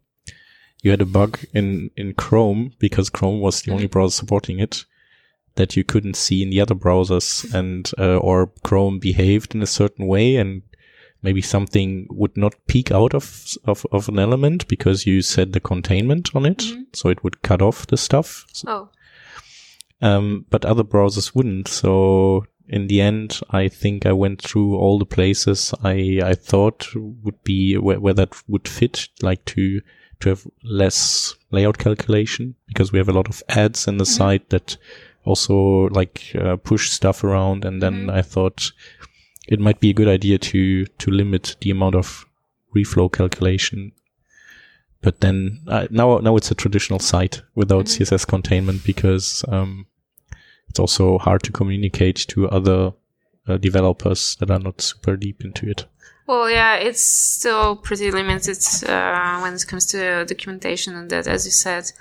you 0.82 0.92
had 0.92 1.02
a 1.02 1.06
bug 1.06 1.40
in 1.54 1.92
in 1.96 2.14
Chrome 2.14 2.74
because 2.80 3.10
Chrome 3.10 3.40
was 3.40 3.62
the 3.62 3.72
only 3.72 3.88
browser 3.88 4.16
supporting 4.16 4.60
it 4.60 4.86
that 5.56 5.76
you 5.76 5.84
couldn't 5.84 6.16
see 6.16 6.42
in 6.42 6.50
the 6.50 6.62
other 6.62 6.76
browsers 6.76 7.54
and 7.54 7.92
uh, 7.98 8.18
or 8.18 8.52
Chrome 8.64 9.00
behaved 9.00 9.54
in 9.54 9.62
a 9.62 9.68
certain 9.68 10.08
way 10.08 10.38
and 10.38 10.62
maybe 11.22 11.42
something 11.42 12.08
would 12.10 12.36
not 12.36 12.56
peek 12.68 12.92
out 12.92 13.14
of 13.14 13.46
of, 13.66 13.86
of 13.92 14.10
an 14.10 14.18
element 14.18 14.68
because 14.68 15.06
you 15.06 15.22
set 15.22 15.52
the 15.52 15.60
containment 15.60 16.36
on 16.36 16.46
it. 16.46 16.64
So 16.94 17.10
it 17.10 17.24
would 17.24 17.42
cut 17.42 17.62
off 17.62 17.88
the 17.88 17.98
stuff. 17.98 18.46
Oh, 18.66 18.90
um, 20.02 20.46
but 20.50 20.66
other 20.66 20.84
browsers 20.84 21.36
wouldn't. 21.36 21.68
So 21.68 22.46
in 22.68 22.88
the 22.88 23.02
end, 23.02 23.40
I 23.50 23.68
think 23.68 24.06
I 24.06 24.14
went 24.14 24.42
through 24.42 24.76
all 24.78 24.98
the 24.98 25.06
places 25.06 25.74
I, 25.84 26.20
I 26.24 26.34
thought 26.34 26.88
would 26.96 27.44
be 27.44 27.78
where, 27.78 28.00
where 28.00 28.14
that 28.14 28.34
would 28.48 28.68
fit, 28.68 29.10
like 29.22 29.46
to, 29.46 29.82
to 30.22 30.30
have 30.30 30.48
less 30.64 31.36
layout 31.52 31.78
calculation 31.78 32.56
because 32.68 32.92
we 32.92 33.00
have 33.00 33.10
a 33.10 33.14
lot 33.14 33.30
of 33.30 33.44
ads 33.50 33.88
in 33.88 33.98
the 33.98 34.06
site 34.06 34.50
that 34.50 34.78
also 35.26 35.90
like 35.90 36.36
uh, 36.40 36.56
push 36.58 36.90
stuff 36.90 37.24
around. 37.24 37.66
And 37.66 37.82
then 37.82 38.10
I 38.10 38.22
thought 38.22 38.72
it 39.48 39.60
might 39.60 39.80
be 39.80 39.90
a 39.90 39.94
good 39.94 40.08
idea 40.08 40.38
to, 40.38 40.86
to 40.86 41.12
limit 41.12 41.56
the 41.62 41.72
amount 41.72 41.96
of 41.96 42.26
reflow 42.76 43.12
calculation. 43.12 43.92
But 45.02 45.22
then 45.22 45.62
uh, 45.68 45.88
now, 45.90 46.20
now 46.20 46.36
it's 46.38 46.52
a 46.52 46.56
traditional 46.56 47.00
site 47.00 47.42
without 47.56 47.86
CSS 47.86 48.28
containment 48.28 48.84
because, 48.84 49.44
um, 49.48 49.88
it's 50.70 50.80
also 50.80 51.18
hard 51.18 51.44
to 51.44 51.52
communicate 51.52 52.16
to 52.30 52.48
other 52.48 52.94
uh, 53.46 53.58
developers 53.58 54.38
that 54.40 54.50
are 54.50 54.60
not 54.60 54.80
super 54.80 55.18
deep 55.18 55.44
into 55.44 55.70
it. 55.70 55.86
Well, 56.28 56.50
yeah, 56.50 56.76
it's 56.76 57.02
still 57.02 57.76
pretty 57.76 58.12
limited 58.12 58.58
uh, 58.88 59.40
when 59.42 59.54
it 59.54 59.66
comes 59.68 59.86
to 59.88 60.26
documentation 60.26 60.96
and 60.96 61.10
that, 61.10 61.28
as 61.28 61.46
you 61.46 61.52
said. 61.52 61.92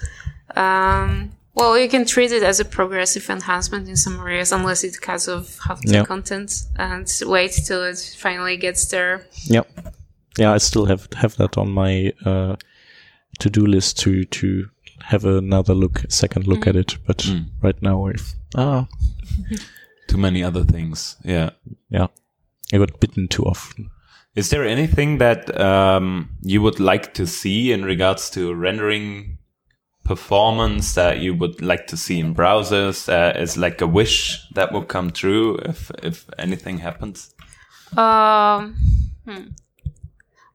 Um, 0.56 1.32
well, 1.54 1.76
you 1.78 1.88
can 1.88 2.04
treat 2.04 2.30
it 2.32 2.42
as 2.42 2.60
a 2.60 2.64
progressive 2.64 3.28
enhancement 3.28 3.88
in 3.88 3.96
some 3.96 4.20
areas, 4.20 4.52
unless 4.52 4.84
it 4.84 5.00
cuts 5.00 5.28
off 5.28 5.58
half 5.66 5.80
the 5.82 5.94
Yeah. 5.94 6.04
content 6.04 6.52
and 6.76 7.10
wait 7.26 7.52
till 7.66 7.82
it 7.84 7.98
finally 8.18 8.56
gets 8.56 8.86
there. 8.86 9.26
Yep. 9.44 9.66
Yeah, 10.38 10.52
I 10.54 10.58
still 10.58 10.86
have 10.86 11.08
have 11.16 11.36
that 11.36 11.58
on 11.58 11.70
my 11.70 12.12
uh, 12.24 12.56
to 13.40 13.50
do 13.50 13.66
list 13.66 13.98
to 14.00 14.24
to 14.24 14.68
have 15.02 15.24
another 15.24 15.74
look, 15.74 16.02
second 16.08 16.46
look 16.46 16.66
at 16.66 16.76
it. 16.76 16.98
But 17.06 17.26
right 17.62 17.82
now, 17.82 18.06
if 18.06 18.34
ah, 18.54 18.86
Too 20.08 20.18
many 20.18 20.42
other 20.44 20.64
things. 20.64 21.16
Yeah. 21.24 21.50
yeah, 21.88 22.06
I 22.72 22.78
got 22.78 23.00
bitten 23.00 23.28
too 23.28 23.44
often. 23.44 23.90
Is 24.36 24.50
there 24.50 24.64
anything 24.64 25.18
that 25.18 25.60
um, 25.60 26.30
you 26.42 26.62
would 26.62 26.78
like 26.78 27.14
to 27.14 27.26
see 27.26 27.72
in 27.72 27.84
regards 27.84 28.30
to 28.30 28.54
rendering 28.54 29.38
performance 30.04 30.94
that 30.94 31.18
you 31.18 31.34
would 31.34 31.60
like 31.60 31.88
to 31.88 31.96
see 31.96 32.20
in 32.20 32.34
browsers? 32.34 33.08
Uh, 33.08 33.36
is 33.38 33.56
like 33.56 33.80
a 33.80 33.86
wish 33.86 34.38
that 34.54 34.72
will 34.72 34.84
come 34.84 35.10
true 35.10 35.56
if 35.64 35.90
if 36.02 36.26
anything 36.38 36.78
happens? 36.78 37.34
Um, 37.96 38.76
hmm. 39.24 39.48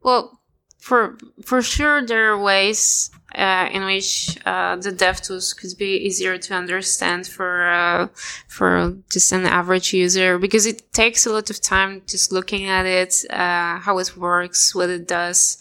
Well, 0.01 0.39
for 0.79 1.17
for 1.43 1.61
sure, 1.61 2.05
there 2.05 2.31
are 2.31 2.41
ways 2.41 3.11
uh, 3.33 3.67
in 3.71 3.83
which 3.85 4.37
uh, 4.45 4.75
the 4.77 4.91
dev 4.91 5.21
tools 5.21 5.53
could 5.53 5.71
be 5.77 5.97
easier 5.97 6.37
to 6.37 6.53
understand 6.53 7.27
for 7.27 7.67
uh, 7.67 8.07
for 8.47 8.95
just 9.11 9.31
an 9.31 9.45
average 9.45 9.93
user 9.93 10.37
because 10.37 10.65
it 10.65 10.93
takes 10.93 11.25
a 11.25 11.31
lot 11.31 11.49
of 11.49 11.61
time 11.61 12.01
just 12.07 12.31
looking 12.31 12.65
at 12.67 12.85
it, 12.85 13.25
uh, 13.29 13.79
how 13.79 13.97
it 13.97 14.15
works, 14.15 14.73
what 14.75 14.89
it 14.89 15.07
does. 15.07 15.57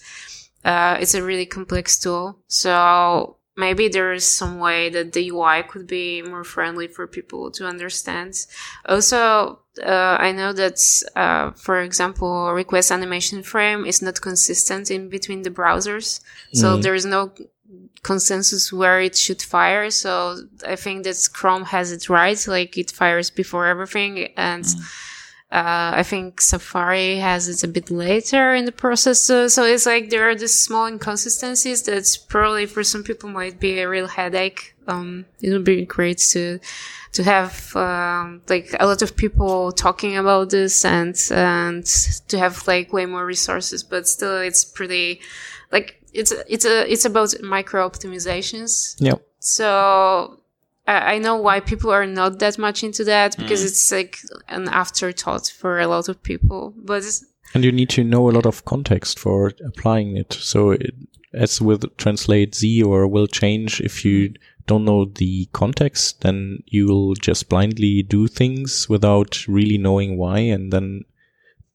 Uh, 0.64 0.96
it's 1.00 1.14
a 1.14 1.22
really 1.22 1.46
complex 1.46 1.98
tool, 1.98 2.38
so 2.46 3.36
maybe 3.56 3.88
there 3.88 4.12
is 4.12 4.26
some 4.26 4.58
way 4.58 4.88
that 4.90 5.12
the 5.12 5.30
UI 5.30 5.62
could 5.62 5.86
be 5.86 6.22
more 6.22 6.44
friendly 6.44 6.88
for 6.88 7.06
people 7.06 7.50
to 7.52 7.66
understand. 7.66 8.34
Also, 8.86 9.60
uh, 9.82 10.16
I 10.18 10.32
know 10.32 10.52
that, 10.52 10.80
uh, 11.14 11.50
for 11.52 11.80
example, 11.80 12.52
request 12.52 12.90
animation 12.90 13.42
frame 13.42 13.84
is 13.84 14.02
not 14.02 14.20
consistent 14.20 14.90
in 14.90 15.08
between 15.08 15.42
the 15.42 15.50
browsers. 15.50 16.20
So 16.52 16.76
there 16.76 16.94
is 16.94 17.04
no 17.04 17.32
consensus 18.02 18.72
where 18.72 19.00
it 19.00 19.16
should 19.16 19.42
fire. 19.42 19.90
So 19.90 20.38
I 20.66 20.76
think 20.76 21.04
that 21.04 21.28
Chrome 21.32 21.64
has 21.64 21.92
it 21.92 22.08
right. 22.08 22.46
Like 22.46 22.76
it 22.78 22.90
fires 22.90 23.30
before 23.30 23.66
everything. 23.66 24.28
And, 24.36 24.66
uh, 25.52 25.92
I 25.94 26.02
think 26.02 26.40
Safari 26.40 27.18
has 27.18 27.48
it 27.48 27.62
a 27.62 27.68
bit 27.68 27.90
later 27.90 28.54
in 28.54 28.64
the 28.64 28.72
process. 28.72 29.20
So, 29.20 29.46
so 29.46 29.64
it's 29.64 29.86
like 29.86 30.10
there 30.10 30.28
are 30.28 30.34
these 30.34 30.58
small 30.58 30.86
inconsistencies 30.86 31.82
that 31.84 32.18
probably 32.28 32.66
for 32.66 32.82
some 32.82 33.04
people 33.04 33.28
might 33.28 33.60
be 33.60 33.78
a 33.78 33.88
real 33.88 34.08
headache. 34.08 34.74
um, 34.88 35.24
it 35.40 35.50
would 35.50 35.64
be 35.64 35.84
great 35.84 36.18
to 36.18 36.58
to 37.12 37.22
have 37.22 37.74
um, 37.76 38.42
like 38.48 38.74
a 38.80 38.86
lot 38.86 39.02
of 39.02 39.16
people 39.16 39.72
talking 39.72 40.16
about 40.16 40.50
this 40.50 40.84
and 40.84 41.16
and 41.30 41.86
to 42.28 42.38
have 42.38 42.66
like 42.66 42.92
way 42.92 43.06
more 43.06 43.24
resources. 43.24 43.82
But 43.82 44.08
still, 44.08 44.38
it's 44.38 44.64
pretty 44.64 45.20
like 45.70 46.02
it's 46.14 46.32
it's 46.48 46.64
a 46.64 46.90
it's 46.90 47.04
about 47.04 47.34
micro 47.42 47.88
optimizations. 47.88 48.94
Yeah. 48.98 49.14
So 49.40 50.40
I, 50.86 51.14
I 51.14 51.18
know 51.18 51.36
why 51.36 51.60
people 51.60 51.90
are 51.90 52.06
not 52.06 52.38
that 52.38 52.58
much 52.58 52.82
into 52.82 53.04
that 53.04 53.36
because 53.36 53.62
Mm. 53.62 53.66
it's 53.66 53.92
like 53.92 54.18
an 54.48 54.68
afterthought 54.68 55.48
for 55.48 55.80
a 55.80 55.86
lot 55.86 56.08
of 56.08 56.22
people. 56.22 56.74
But 56.76 57.02
And 57.54 57.64
you 57.64 57.72
need 57.72 57.90
to 57.90 58.04
know 58.04 58.28
a 58.28 58.32
lot 58.32 58.46
of 58.46 58.64
context 58.64 59.18
for 59.18 59.52
applying 59.66 60.16
it. 60.16 60.32
So 60.32 60.70
it, 60.72 60.94
as 61.32 61.60
with 61.60 61.96
translate 61.96 62.54
Z 62.54 62.82
or 62.82 63.06
will 63.08 63.26
change, 63.26 63.80
if 63.80 64.04
you 64.04 64.34
don't 64.66 64.84
know 64.84 65.04
the 65.04 65.46
context, 65.52 66.20
then 66.22 66.58
you 66.66 66.86
will 66.86 67.14
just 67.14 67.48
blindly 67.48 68.02
do 68.02 68.28
things 68.28 68.88
without 68.88 69.46
really 69.48 69.78
knowing 69.78 70.16
why. 70.16 70.38
And 70.38 70.72
then 70.72 71.04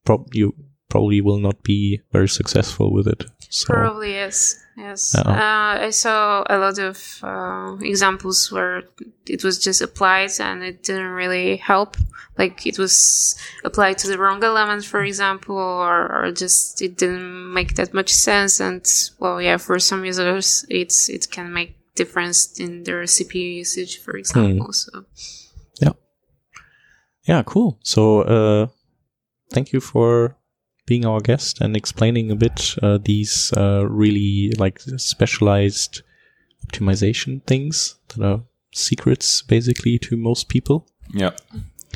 prob- 0.05 0.33
you 0.33 0.53
probably 0.89 1.21
will 1.21 1.39
not 1.39 1.63
be 1.63 2.01
very 2.11 2.27
successful 2.27 2.91
with 2.91 3.07
it. 3.07 3.25
So 3.49 3.73
Probably 3.73 4.13
yes, 4.13 4.63
yes. 4.77 5.15
Uh, 5.15 5.23
I 5.27 5.89
saw 5.91 6.43
a 6.49 6.57
lot 6.57 6.77
of 6.79 7.19
uh, 7.23 7.77
examples 7.81 8.51
where 8.51 8.83
it 9.27 9.43
was 9.43 9.59
just 9.59 9.81
applied 9.81 10.31
and 10.39 10.63
it 10.63 10.83
didn't 10.83 11.11
really 11.11 11.57
help. 11.57 11.97
Like 12.37 12.65
it 12.65 12.77
was 12.77 13.39
applied 13.63 13.97
to 13.99 14.07
the 14.07 14.17
wrong 14.17 14.43
element, 14.43 14.85
for 14.85 15.03
example, 15.03 15.57
or, 15.57 16.25
or 16.25 16.31
just 16.31 16.81
it 16.81 16.97
didn't 16.97 17.53
make 17.53 17.75
that 17.75 17.93
much 17.93 18.09
sense. 18.09 18.59
And 18.59 18.85
well, 19.19 19.41
yeah, 19.41 19.57
for 19.57 19.79
some 19.79 20.05
users, 20.05 20.65
it's 20.69 21.09
it 21.09 21.29
can 21.31 21.51
make 21.51 21.75
difference 21.95 22.59
in 22.59 22.83
their 22.83 23.03
CPU 23.03 23.57
usage, 23.57 23.99
for 24.01 24.15
example. 24.15 24.71
So 24.73 25.05
yeah, 27.29 27.43
cool. 27.45 27.77
So, 27.83 28.21
uh, 28.21 28.67
thank 29.51 29.71
you 29.71 29.79
for 29.79 30.35
being 30.89 31.05
our 31.05 31.21
guest 31.21 31.61
and 31.61 31.77
explaining 31.77 32.31
a 32.31 32.35
bit 32.35 32.75
uh, 32.81 32.97
these 33.01 33.53
uh, 33.55 33.85
really 33.87 34.51
like 34.57 34.79
specialized 34.97 36.01
optimization 36.65 37.41
things 37.45 37.99
that 38.09 38.25
are 38.25 38.41
secrets 38.73 39.43
basically 39.43 39.99
to 39.99 40.17
most 40.17 40.49
people. 40.49 40.87
Yeah. 41.13 41.31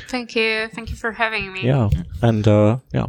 thank 0.08 0.34
you, 0.36 0.68
thank 0.68 0.90
you 0.90 0.96
for 0.96 1.12
having 1.12 1.52
me. 1.52 1.66
Yeah, 1.66 1.90
and 2.22 2.46
uh, 2.46 2.78
yeah, 2.92 3.06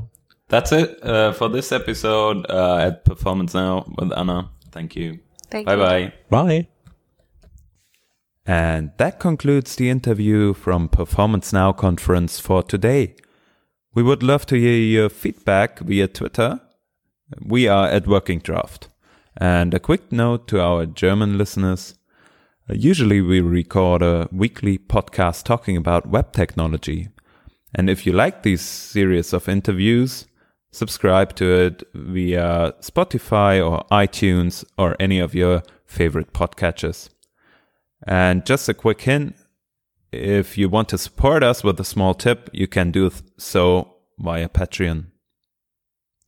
That's 0.49 0.71
it 0.71 1.03
uh, 1.03 1.31
for 1.33 1.49
this 1.49 1.71
episode 1.71 2.45
uh, 2.49 2.77
at 2.77 3.05
Performance 3.05 3.53
Now 3.53 3.85
with 3.97 4.11
Anna. 4.11 4.49
Thank 4.71 4.95
you. 4.95 5.19
Thank 5.51 5.67
Bye 5.67 5.75
you. 5.75 5.79
bye. 5.79 6.13
bye. 6.29 6.67
And 8.47 8.91
that 8.97 9.19
concludes 9.19 9.75
the 9.75 9.89
interview 9.89 10.53
from 10.53 10.89
Performance 10.89 11.53
Now 11.53 11.73
conference 11.73 12.39
for 12.39 12.61
today. 12.61 13.15
We 13.95 14.03
would 14.03 14.23
love 14.23 14.45
to 14.47 14.59
hear 14.59 14.77
your 14.77 15.07
feedback 15.07 15.79
via 15.79 16.09
Twitter. 16.09 16.59
We 17.41 17.69
are 17.69 17.87
at 17.87 18.07
Working 18.07 18.39
Draft. 18.39 18.89
And 19.37 19.73
a 19.73 19.79
quick 19.79 20.11
note 20.11 20.49
to 20.49 20.59
our 20.59 20.85
German 20.85 21.37
listeners. 21.37 21.95
Uh, 22.69 22.73
Usually 22.73 23.21
we 23.21 23.39
record 23.39 24.01
a 24.01 24.27
weekly 24.33 24.77
podcast 24.77 25.45
talking 25.45 25.77
about 25.77 26.09
web 26.09 26.33
technology. 26.33 27.07
And 27.73 27.89
if 27.89 28.05
you 28.05 28.11
like 28.11 28.43
these 28.43 28.59
series 28.59 29.31
of 29.31 29.47
interviews, 29.47 30.27
subscribe 30.73 31.33
to 31.37 31.45
it 31.45 31.83
via 31.93 32.73
Spotify 32.81 33.65
or 33.65 33.85
iTunes 33.91 34.65
or 34.77 34.97
any 34.99 35.19
of 35.19 35.33
your 35.33 35.63
favorite 35.85 36.33
podcatchers. 36.33 37.11
And 38.05 38.45
just 38.45 38.67
a 38.67 38.73
quick 38.73 38.99
hint 38.99 39.37
if 40.15 40.57
you 40.57 40.69
want 40.69 40.89
to 40.89 40.97
support 40.97 41.43
us 41.43 41.63
with 41.63 41.79
a 41.79 41.83
small 41.83 42.13
tip, 42.13 42.49
you 42.53 42.67
can 42.67 42.91
do 42.91 43.11
so 43.37 43.95
via 44.17 44.49
Patreon. 44.49 45.07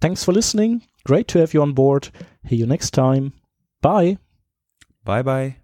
Thanks 0.01 0.23
for 0.23 0.31
listening. 0.31 0.83
Great 1.05 1.27
to 1.29 1.39
have 1.39 1.53
you 1.53 1.61
on 1.61 1.73
board. 1.73 2.09
See 2.49 2.57
you 2.57 2.65
next 2.65 2.91
time. 2.91 3.33
Bye. 3.81 4.17
Bye 5.03 5.21
bye. 5.21 5.57